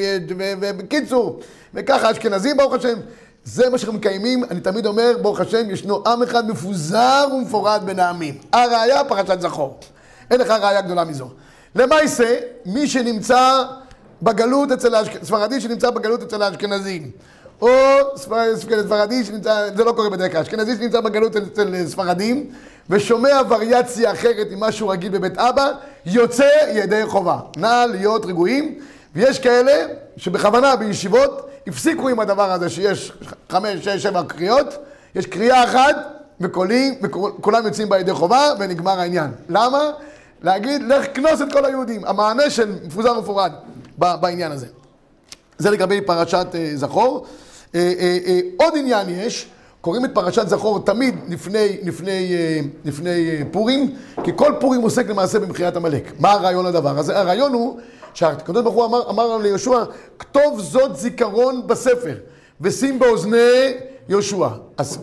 ובקיצור, 0.62 1.40
וככה 1.74 2.12
אשכנזים 2.12 2.58
ברוך 2.58 2.74
השם. 2.74 3.00
זה 3.48 3.70
מה 3.70 3.78
שאנחנו 3.78 3.98
מקיימים, 3.98 4.44
אני 4.44 4.60
תמיד 4.60 4.86
אומר, 4.86 5.16
ברוך 5.22 5.40
השם, 5.40 5.70
ישנו 5.70 6.04
עם 6.08 6.24
אחד 6.24 6.50
מפוזר 6.50 7.28
ומפורד 7.34 7.82
בין 7.86 8.00
העמים. 8.00 8.38
הראיה, 8.54 9.04
פרשת 9.04 9.42
זכור. 9.42 9.80
אין 10.32 10.40
לך 10.40 10.50
ראיה 10.50 10.82
גדולה 10.82 11.04
מזו. 11.04 11.30
למעשה, 11.76 12.38
מי 12.66 12.88
שנמצא 12.88 13.64
בגלות 14.22 14.72
אצל 14.72 14.96
האשכנזים, 14.96 15.24
ספרדי 15.26 15.62
שנמצא 15.62 15.90
בגלות 15.90 16.24
אצל 16.24 16.42
האשכנזים, 16.42 17.12
או 17.62 17.70
ספרדי 18.16 19.24
שנמצא, 19.24 19.70
זה 19.76 19.84
לא 19.84 19.92
קורה 19.92 20.10
בדרך 20.10 20.32
כלל, 20.32 20.42
אשכנזי 20.42 20.76
שנמצא 20.76 21.02
בגלות 21.02 21.36
אצל 21.36 21.86
ספרדים, 21.88 22.50
ושומע 22.90 23.42
וריאציה 23.50 24.12
אחרת 24.12 24.48
ממה 24.52 24.72
שהוא 24.72 24.92
רגיל 24.92 25.12
בבית 25.12 25.38
אבא, 25.38 25.72
יוצא 26.06 26.50
ידי 26.74 27.02
חובה. 27.06 27.40
נא 27.58 27.86
להיות 27.92 28.26
רגועים, 28.26 28.80
ויש 29.18 29.40
כאלה 29.40 29.86
שבכוונה 30.18 30.76
בישיבות 30.76 31.50
הפסיקו 31.68 32.10
עם 32.10 32.20
הדבר 32.20 32.52
הזה 32.52 32.70
שיש 32.70 33.12
חמש, 33.50 33.86
שש, 33.86 34.04
שבע 34.04 34.24
קריאות, 34.24 34.78
יש 35.16 35.26
קריאה 35.26 35.64
אחת 35.64 35.96
וקולים, 36.42 36.94
וכולם 37.02 37.66
יוצאים 37.66 37.90
בידי 37.90 38.14
חובה 38.14 38.50
ונגמר 38.60 39.00
העניין. 39.00 39.32
למה? 39.50 39.92
להגיד, 40.42 40.82
לך 40.82 41.06
כנוס 41.14 41.42
את 41.42 41.54
כל 41.54 41.66
היהודים. 41.66 42.06
המענה 42.06 42.50
של 42.50 42.76
מפוזר 42.86 43.18
ומפורד 43.18 43.52
בעניין 43.98 44.52
הזה. 44.52 44.68
זה 45.58 45.70
לגבי 45.72 46.02
פרשת 46.02 46.48
זכור. 46.76 47.26
עוד 48.58 48.74
עניין 48.76 49.10
יש, 49.10 49.48
קוראים 49.82 50.06
את 50.06 50.10
פרשת 50.14 50.48
זכור 50.48 50.86
תמיד 50.86 51.16
לפני, 51.30 51.78
לפני, 51.84 52.34
לפני 52.86 53.44
פורים, 53.52 53.96
כי 54.24 54.32
כל 54.36 54.54
פורים 54.60 54.82
עוסק 54.82 55.10
למעשה 55.10 55.40
במחיית 55.40 55.76
עמלק. 55.76 56.12
מה 56.20 56.32
הרעיון 56.32 56.66
לדבר 56.66 57.00
הזה? 57.00 57.20
הרעיון 57.20 57.54
הוא 57.54 57.80
שהקדוש 58.14 58.64
ברוך 58.64 58.76
הוא 58.76 58.86
אמר, 58.86 59.10
אמר 59.10 59.38
ליהושע, 59.38 59.84
כתוב 60.20 60.60
זאת 60.60 60.96
זיכרון 60.96 61.68
בספר, 61.68 62.16
ושים 62.62 63.00
באוזני 63.00 63.74
יהושע. 64.10 64.48
אז 64.78 65.00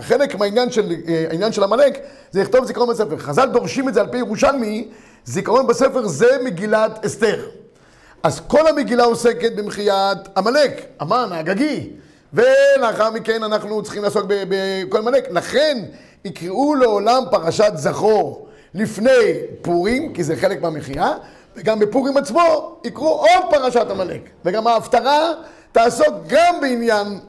חלק 0.00 0.34
מהעניין 0.34 0.70
של, 0.70 0.92
העניין 1.30 1.52
של 1.52 1.62
עמלק 1.62 1.98
זה 2.30 2.42
לכתוב 2.42 2.64
זיכרון 2.64 2.88
בספר. 2.88 3.18
חז"ל 3.18 3.48
דורשים 3.52 3.88
את 3.88 3.94
זה 3.94 4.00
על 4.00 4.06
פי 4.06 4.18
ירושלמי, 4.18 4.88
זיכרון 5.24 5.66
בספר 5.66 6.06
זה 6.06 6.26
מגילת 6.44 7.04
אסתר. 7.06 7.46
אז 8.22 8.40
כל 8.46 8.66
המגילה 8.68 9.04
עוסקת 9.04 9.52
במחיית 9.56 10.18
עמלק, 10.36 10.86
המן, 11.00 11.28
האגגי. 11.32 11.90
ולאחר 12.32 13.10
מכן 13.10 13.42
אנחנו 13.42 13.82
צריכים 13.82 14.02
לעסוק 14.02 14.24
בכל 14.28 14.98
עמלק. 14.98 15.28
לכן 15.30 15.78
יקראו 16.24 16.74
לעולם 16.74 17.22
פרשת 17.30 17.72
זכור 17.74 18.48
לפני 18.74 19.32
פורים, 19.62 20.12
כי 20.12 20.24
זה 20.24 20.36
חלק 20.36 20.62
מהמחייה, 20.62 21.12
וגם 21.56 21.78
בפורים 21.78 22.16
עצמו 22.16 22.76
יקראו 22.84 23.08
עוד 23.08 23.50
פרשת 23.50 23.86
עמלק. 23.90 24.20
וגם 24.44 24.66
ההפטרה 24.66 25.32
תעסוק 25.72 26.14
גם 26.26 26.60
בעניין 26.60 27.20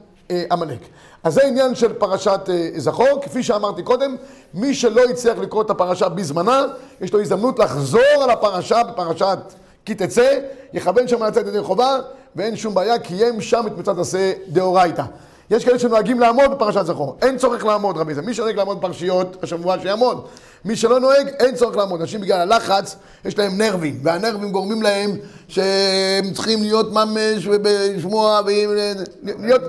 עמלק. 0.51 0.79
אז 1.23 1.33
זה 1.33 1.43
עניין 1.43 1.75
של 1.75 1.93
פרשת 1.93 2.39
זכור, 2.77 3.21
כפי 3.21 3.43
שאמרתי 3.43 3.83
קודם, 3.83 4.15
מי 4.53 4.73
שלא 4.73 5.09
יצליח 5.09 5.37
לקרוא 5.37 5.63
את 5.63 5.69
הפרשה 5.69 6.09
בזמנה, 6.09 6.65
יש 7.01 7.13
לו 7.13 7.21
הזדמנות 7.21 7.59
לחזור 7.59 8.23
על 8.23 8.29
הפרשה 8.29 8.83
בפרשת 8.83 9.39
כי 9.85 9.95
תצא, 9.95 10.39
יכוון 10.73 11.07
שם 11.07 11.23
לצאת 11.23 11.47
ידי 11.47 11.61
חובה, 11.61 11.97
ואין 12.37 12.55
שום 12.55 12.73
בעיה, 12.73 12.99
קיים 12.99 13.41
שם 13.41 13.63
את 13.67 13.77
מצוות 13.77 13.97
עשה 13.99 14.31
דאורייתא. 14.47 15.03
יש 15.51 15.65
כאלה 15.65 15.79
שנוהגים 15.79 16.19
לעמוד 16.19 16.51
בפרשת 16.51 16.85
זכור, 16.85 17.17
אין 17.21 17.37
צורך 17.37 17.65
לעמוד 17.65 17.97
רבי 17.97 18.13
זה. 18.13 18.21
מי 18.21 18.33
שנוהג 18.33 18.55
לעמוד 18.55 18.77
בפרשיות 18.77 19.43
השבוע 19.43 19.79
שיעמוד. 19.81 20.25
מי 20.65 20.75
שלא 20.75 20.99
נוהג, 20.99 21.27
אין 21.27 21.55
צורך 21.55 21.77
לעמוד. 21.77 22.01
אנשים 22.01 22.21
בגלל 22.21 22.39
הלחץ, 22.39 22.95
יש 23.25 23.37
להם 23.37 23.57
נרבים, 23.57 23.99
והנרבים 24.03 24.51
גורמים 24.51 24.81
להם 24.81 25.11
שהם 25.47 26.33
צריכים 26.33 26.61
להיות 26.61 26.93
ממש 26.93 27.47
ולשמוע, 27.47 28.41
ולהיות... 28.45 29.61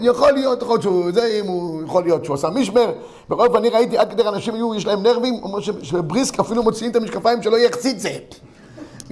יכול 0.00 0.32
להיות, 0.32 0.62
יכול 0.62 0.74
להיות 0.74 0.82
שהוא, 0.82 1.12
זה 1.12 1.26
אם 1.40 1.46
הוא 1.46 1.82
יכול 1.84 2.02
להיות 2.02 2.24
שהוא 2.24 2.34
עשה 2.34 2.50
משבר. 2.50 2.92
בכל 3.28 3.46
אופן, 3.46 3.58
אני 3.58 3.68
ראיתי 3.68 3.98
עד 3.98 4.10
כדי 4.12 4.28
אנשים 4.28 4.54
היו, 4.54 4.74
יש 4.74 4.86
להם 4.86 5.02
נרבים, 5.02 5.34
אומר 5.42 5.60
שבריסק 5.60 6.40
אפילו 6.40 6.62
מוציאים 6.62 6.90
את 6.90 6.96
המשקפיים 6.96 7.42
שלא 7.42 7.56
יהיה 7.56 7.72
חציצה. 7.72 8.08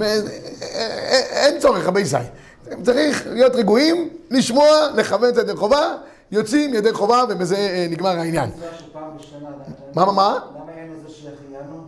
אין 0.02 1.58
צורך, 1.58 1.86
רבי 1.86 2.00
ישי. 2.00 2.16
צריך 2.82 3.26
להיות 3.26 3.54
רגועים, 3.54 4.08
לשמוע, 4.30 4.66
לכוון 4.94 5.28
את 5.28 5.36
ידי 5.36 5.56
חובה, 5.56 5.94
יוצאים 6.32 6.74
ידי 6.74 6.92
חובה, 6.92 7.24
ובזה 7.28 7.86
נגמר 7.90 8.18
העניין. 8.18 8.50
מה, 9.94 10.04
מה, 10.04 10.12
מה? 10.12 10.38
למה 10.54 10.72
אין 10.76 10.92
לזה 10.92 11.14
שהחיינו? 11.14 11.84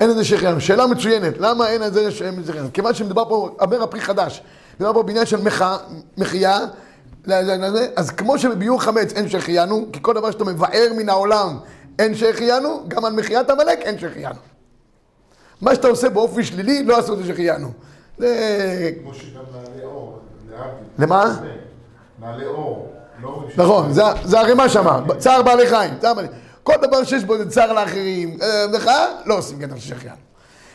אין 0.00 0.10
לזה 0.10 0.24
שהחיינו. 0.24 0.60
שאלה 0.60 0.86
מצוינת, 0.86 1.34
למה 1.38 1.68
אין 1.68 1.80
לזה 1.82 2.10
שהחיינו? 2.10 2.42
כיוון 2.72 2.94
שמדובר 2.94 3.28
פה, 3.28 3.50
אומר 3.60 3.82
הפרי 3.82 4.00
חדש, 4.00 4.42
מדובר 4.80 4.92
פה 4.92 5.02
בעניין 5.02 5.26
של 5.26 5.38
מחייה, 6.18 6.58
אז 7.96 8.10
כמו 8.10 8.38
שבביור 8.38 8.82
חמץ 8.82 9.12
אין 9.12 9.28
שהחיינו, 9.28 9.86
כי 9.92 9.98
כל 10.02 10.14
דבר 10.14 10.30
שאתה 10.30 10.44
מבאר 10.44 10.88
מן 10.96 11.08
העולם 11.08 11.58
אין 11.98 12.14
שהחיינו, 12.14 12.82
גם 12.88 13.04
על 13.04 13.12
מחיית 13.12 13.50
עמלק 13.50 13.78
אין 13.78 13.98
שהחיינו. 13.98 14.49
מה 15.62 15.74
שאתה 15.74 15.88
עושה 15.88 16.08
באופי 16.08 16.44
שלילי, 16.44 16.84
לא 16.84 16.98
עשו 16.98 17.12
את 17.12 17.18
זה 17.18 17.24
שהחיינו. 17.26 17.68
זה... 18.18 18.90
כמו 19.02 19.14
שגם 19.14 19.40
נעלי 19.52 19.84
אור. 19.84 20.18
למה? 20.98 21.36
נעלי 22.20 22.46
אור. 22.46 22.92
לא 23.22 23.44
נכון, 23.56 23.92
זה- 23.92 24.02
זה 24.24 24.40
הרימה 24.40 24.68
שמה, 24.68 25.00
צער 25.18 25.42
בעלי 25.42 25.66
חיים, 25.68 25.94
צער 26.00 26.14
בעלי... 26.14 26.28
כל 26.62 26.72
דבר 26.82 27.04
שיש 27.04 27.24
בו 27.24 27.34
איזה 27.34 27.50
צער 27.50 27.72
לאחרים, 27.72 28.38
אה, 28.42 28.66
לך, 28.72 28.90
לא 29.26 29.38
עושים 29.38 29.58
גדר. 29.58 29.74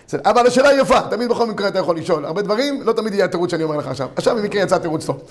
בסדר, 0.07 0.21
אבל 0.25 0.47
השאלה 0.47 0.69
היא 0.69 0.81
יפה, 0.81 1.01
תמיד 1.09 1.29
בכל 1.29 1.47
מקרה 1.47 1.67
אתה 1.67 1.79
יכול 1.79 1.97
לשאול. 1.97 2.25
הרבה 2.25 2.41
דברים, 2.41 2.81
לא 2.83 2.93
תמיד 2.93 3.13
יהיה 3.13 3.25
התירוץ 3.25 3.51
שאני 3.51 3.63
אומר 3.63 3.77
לך 3.77 3.87
עכשיו. 3.87 4.07
עכשיו 4.15 4.35
במקרה 4.35 4.61
יצא 4.61 4.77
תירוץ 4.77 5.05
טוב. 5.05 5.21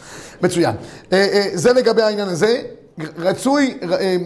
מצוין. 0.42 0.74
אה, 1.12 1.26
אה, 1.32 1.48
זה 1.54 1.72
לגבי 1.72 2.02
העניין 2.02 2.28
הזה. 2.28 2.62
רצוי, 2.98 3.78
אה, 3.82 3.96
אה, 4.00 4.16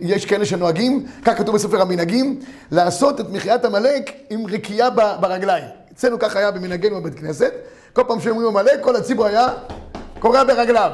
יש 0.00 0.26
כאלה 0.26 0.46
שנוהגים, 0.46 1.06
כך 1.24 1.38
כתוב 1.38 1.54
בספר 1.54 1.80
המנהגים, 1.82 2.40
לעשות 2.70 3.20
את 3.20 3.30
מחיית 3.30 3.64
עמלק 3.64 4.10
עם 4.30 4.46
רקיעה 4.46 4.90
ב- 4.90 5.16
ברגליים. 5.20 5.64
אצלנו 5.92 6.18
כך 6.18 6.36
היה 6.36 6.50
במנהגנו 6.50 7.00
בבית 7.00 7.14
כנסת. 7.14 7.52
כל 7.92 8.02
פעם 8.08 8.20
שאומרים 8.20 8.48
עמלק, 8.48 8.80
כל 8.80 8.96
הציבור 8.96 9.26
היה 9.26 9.48
קורע 10.18 10.44
ברגליו. 10.44 10.90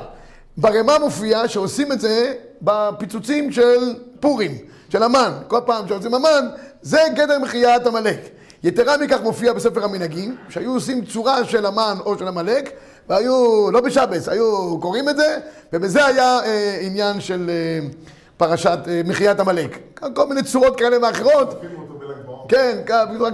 ברמה 0.56 0.98
מופיע 0.98 1.48
שעושים 1.48 1.92
את 1.92 2.00
זה 2.00 2.32
בפיצוצים 2.62 3.52
של 3.52 3.94
פורים, 4.20 4.58
של 4.88 5.02
המן. 5.02 5.32
כל 5.48 5.60
פעם 5.66 5.88
שעושים 5.88 6.14
המן, 6.14 6.48
זה 6.82 7.00
גדר 7.14 7.38
מחיית 7.38 7.86
עמלק. 7.86 8.20
יתרה 8.64 8.96
מכך 8.98 9.20
מופיע 9.22 9.52
בספר 9.52 9.84
המנהגים, 9.84 10.36
שהיו 10.48 10.74
עושים 10.74 11.04
צורה 11.04 11.44
של 11.44 11.66
המן 11.66 11.96
או 12.04 12.18
של 12.18 12.28
עמלק, 12.28 12.70
והיו, 13.08 13.70
לא 13.70 13.80
בשבס, 13.80 14.28
היו 14.28 14.78
קוראים 14.80 15.08
את 15.08 15.16
זה, 15.16 15.38
ובזה 15.72 16.06
היה 16.06 16.40
אה, 16.44 16.78
עניין 16.80 17.20
של 17.20 17.50
אה, 17.50 17.88
פרשת 18.36 18.78
אה, 18.88 19.00
מחיית 19.04 19.40
עמלק. 19.40 19.78
כל 20.14 20.26
מיני 20.26 20.42
צורות 20.42 20.78
כאלה 20.78 20.96
ואחרות. 21.02 21.54
עושים 21.54 21.70
אותו 21.78 21.98
בל"ג 21.98 22.26
בעומר. 22.26 22.46
כן, 22.48 22.78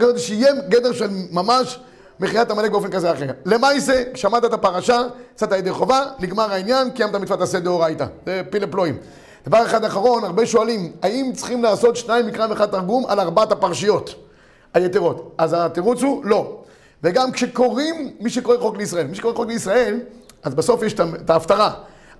כזאת 0.00 0.18
שיהיה 0.18 0.52
גדר 0.68 0.92
של 0.92 1.08
ממש 1.30 1.78
מחיית 2.20 2.50
עמלק 2.50 2.70
באופן 2.70 2.90
כזה 2.90 3.08
או 3.10 3.14
אחר. 3.14 3.26
למעשה, 3.44 4.02
שמעת 4.14 4.44
את 4.44 4.52
הפרשה, 4.52 5.02
יצאת 5.34 5.52
ידי 5.52 5.70
חובה, 5.70 6.02
נגמר 6.18 6.52
העניין, 6.52 6.90
קיימת 6.90 7.14
מצוות 7.14 7.40
עשה 7.40 7.60
דאורייתא. 7.60 8.06
זה 8.26 8.42
פיל 8.50 8.62
לפלואים. 8.62 8.96
דבר 9.46 9.66
אחד 9.66 9.84
אחרון, 9.84 10.24
הרבה 10.24 10.46
שואלים, 10.46 10.92
האם 11.02 11.30
צריכים 11.34 11.62
לעשות 11.62 11.96
שניים 11.96 12.26
מקרא 12.26 12.46
ואחד 12.50 12.66
תרגום 12.66 13.06
על 13.06 13.20
ארבעת 13.20 13.52
הפרשיות 13.52 14.14
היתרות? 14.74 15.34
אז 15.38 15.56
התירוץ 15.58 16.02
הוא 16.02 16.24
לא. 16.24 16.58
וגם 17.02 17.32
כשקוראים, 17.32 18.12
מי 18.20 18.30
שקורא 18.30 18.58
חוק 18.58 18.76
לישראל, 18.76 19.06
מי 19.06 19.14
שקורא 19.14 19.34
חוק 19.34 19.46
לישראל, 19.48 20.00
אז 20.42 20.54
בסוף 20.54 20.82
יש 20.82 20.94
את 21.24 21.30
ההפטרה. 21.30 21.70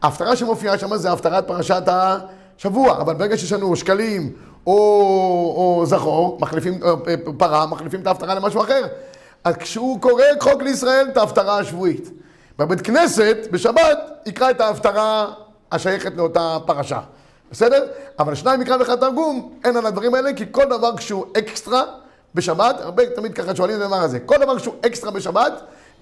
ההפטרה 0.03 0.37
שמופיעה 0.37 0.79
שם 0.79 0.97
זה 0.97 1.13
הפטרת 1.13 1.47
פרשת 1.47 1.83
השבוע, 1.87 3.01
אבל 3.01 3.15
ברגע 3.15 3.37
שיש 3.37 3.53
לנו 3.53 3.77
שקלים 3.77 4.33
או, 4.67 4.73
או 5.57 5.87
זכור, 5.87 6.39
מחליפים, 6.41 6.81
אה, 6.83 6.89
אה, 6.89 7.15
פרה, 7.39 7.67
מחליפים 7.67 8.01
את 8.01 8.07
ההפטרה 8.07 8.35
למשהו 8.35 8.61
אחר. 8.61 8.87
אז 9.45 9.57
כשהוא 9.57 10.01
קורא 10.01 10.25
חוק 10.41 10.63
לישראל, 10.63 11.07
את 11.13 11.17
ההפטרה 11.17 11.59
השבועית. 11.59 12.11
בבית 12.59 12.81
כנסת, 12.81 13.37
בשבת, 13.51 13.99
יקרא 14.27 14.51
את 14.51 14.61
ההפטרה 14.61 15.27
השייכת 15.73 16.17
לאותה 16.17 16.59
פרשה. 16.67 17.01
בסדר? 17.51 17.87
אבל 18.19 18.35
שניים 18.35 18.61
מקרא 18.61 18.77
ואחד 18.77 18.97
תרגום, 18.97 19.53
אין 19.65 19.77
על 19.77 19.87
הדברים 19.87 20.15
האלה, 20.15 20.33
כי 20.33 20.45
כל 20.51 20.65
דבר 20.65 20.97
כשהוא 20.97 21.25
אקסטרה 21.39 21.83
בשבת, 22.39 22.77
הרבה 22.81 23.03
תמיד 23.07 23.35
ככה 23.35 23.57
שואלים 23.57 23.77
את 23.77 23.83
הדבר 23.83 23.97
הזה, 23.97 24.21
כל 24.21 24.37
דבר 24.41 24.59
כשהוא 24.59 24.75
אקסטרה 24.87 25.11
בשבת, 25.11 25.53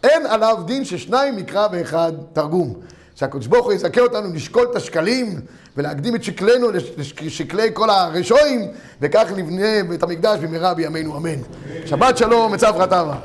אין 0.04 0.26
עליו 0.26 0.58
דין 0.64 0.84
ששניים 0.84 1.36
מקרא 1.36 1.68
ואחד 1.72 2.12
תרגום. 2.32 2.74
שהקדוש 3.14 3.46
ברוך 3.46 3.64
הוא 3.66 3.72
יזכה 3.72 4.00
אותנו 4.00 4.34
לשקול 4.34 4.66
את 4.70 4.76
השקלים 4.76 5.40
ולהקדים 5.76 6.14
את 6.14 6.24
שקלנו 6.24 6.68
לשקלי 7.22 7.70
כל 7.72 7.90
הרשועים 7.90 8.68
וכך 9.00 9.32
נבנה 9.36 9.82
בית 9.88 10.02
המקדש 10.02 10.38
במהרה 10.38 10.74
בימינו 10.74 11.16
אמן. 11.16 11.38
שבת 11.86 12.16
שלום, 12.16 12.52
מצב 12.52 12.72
רתמה. 12.76 13.16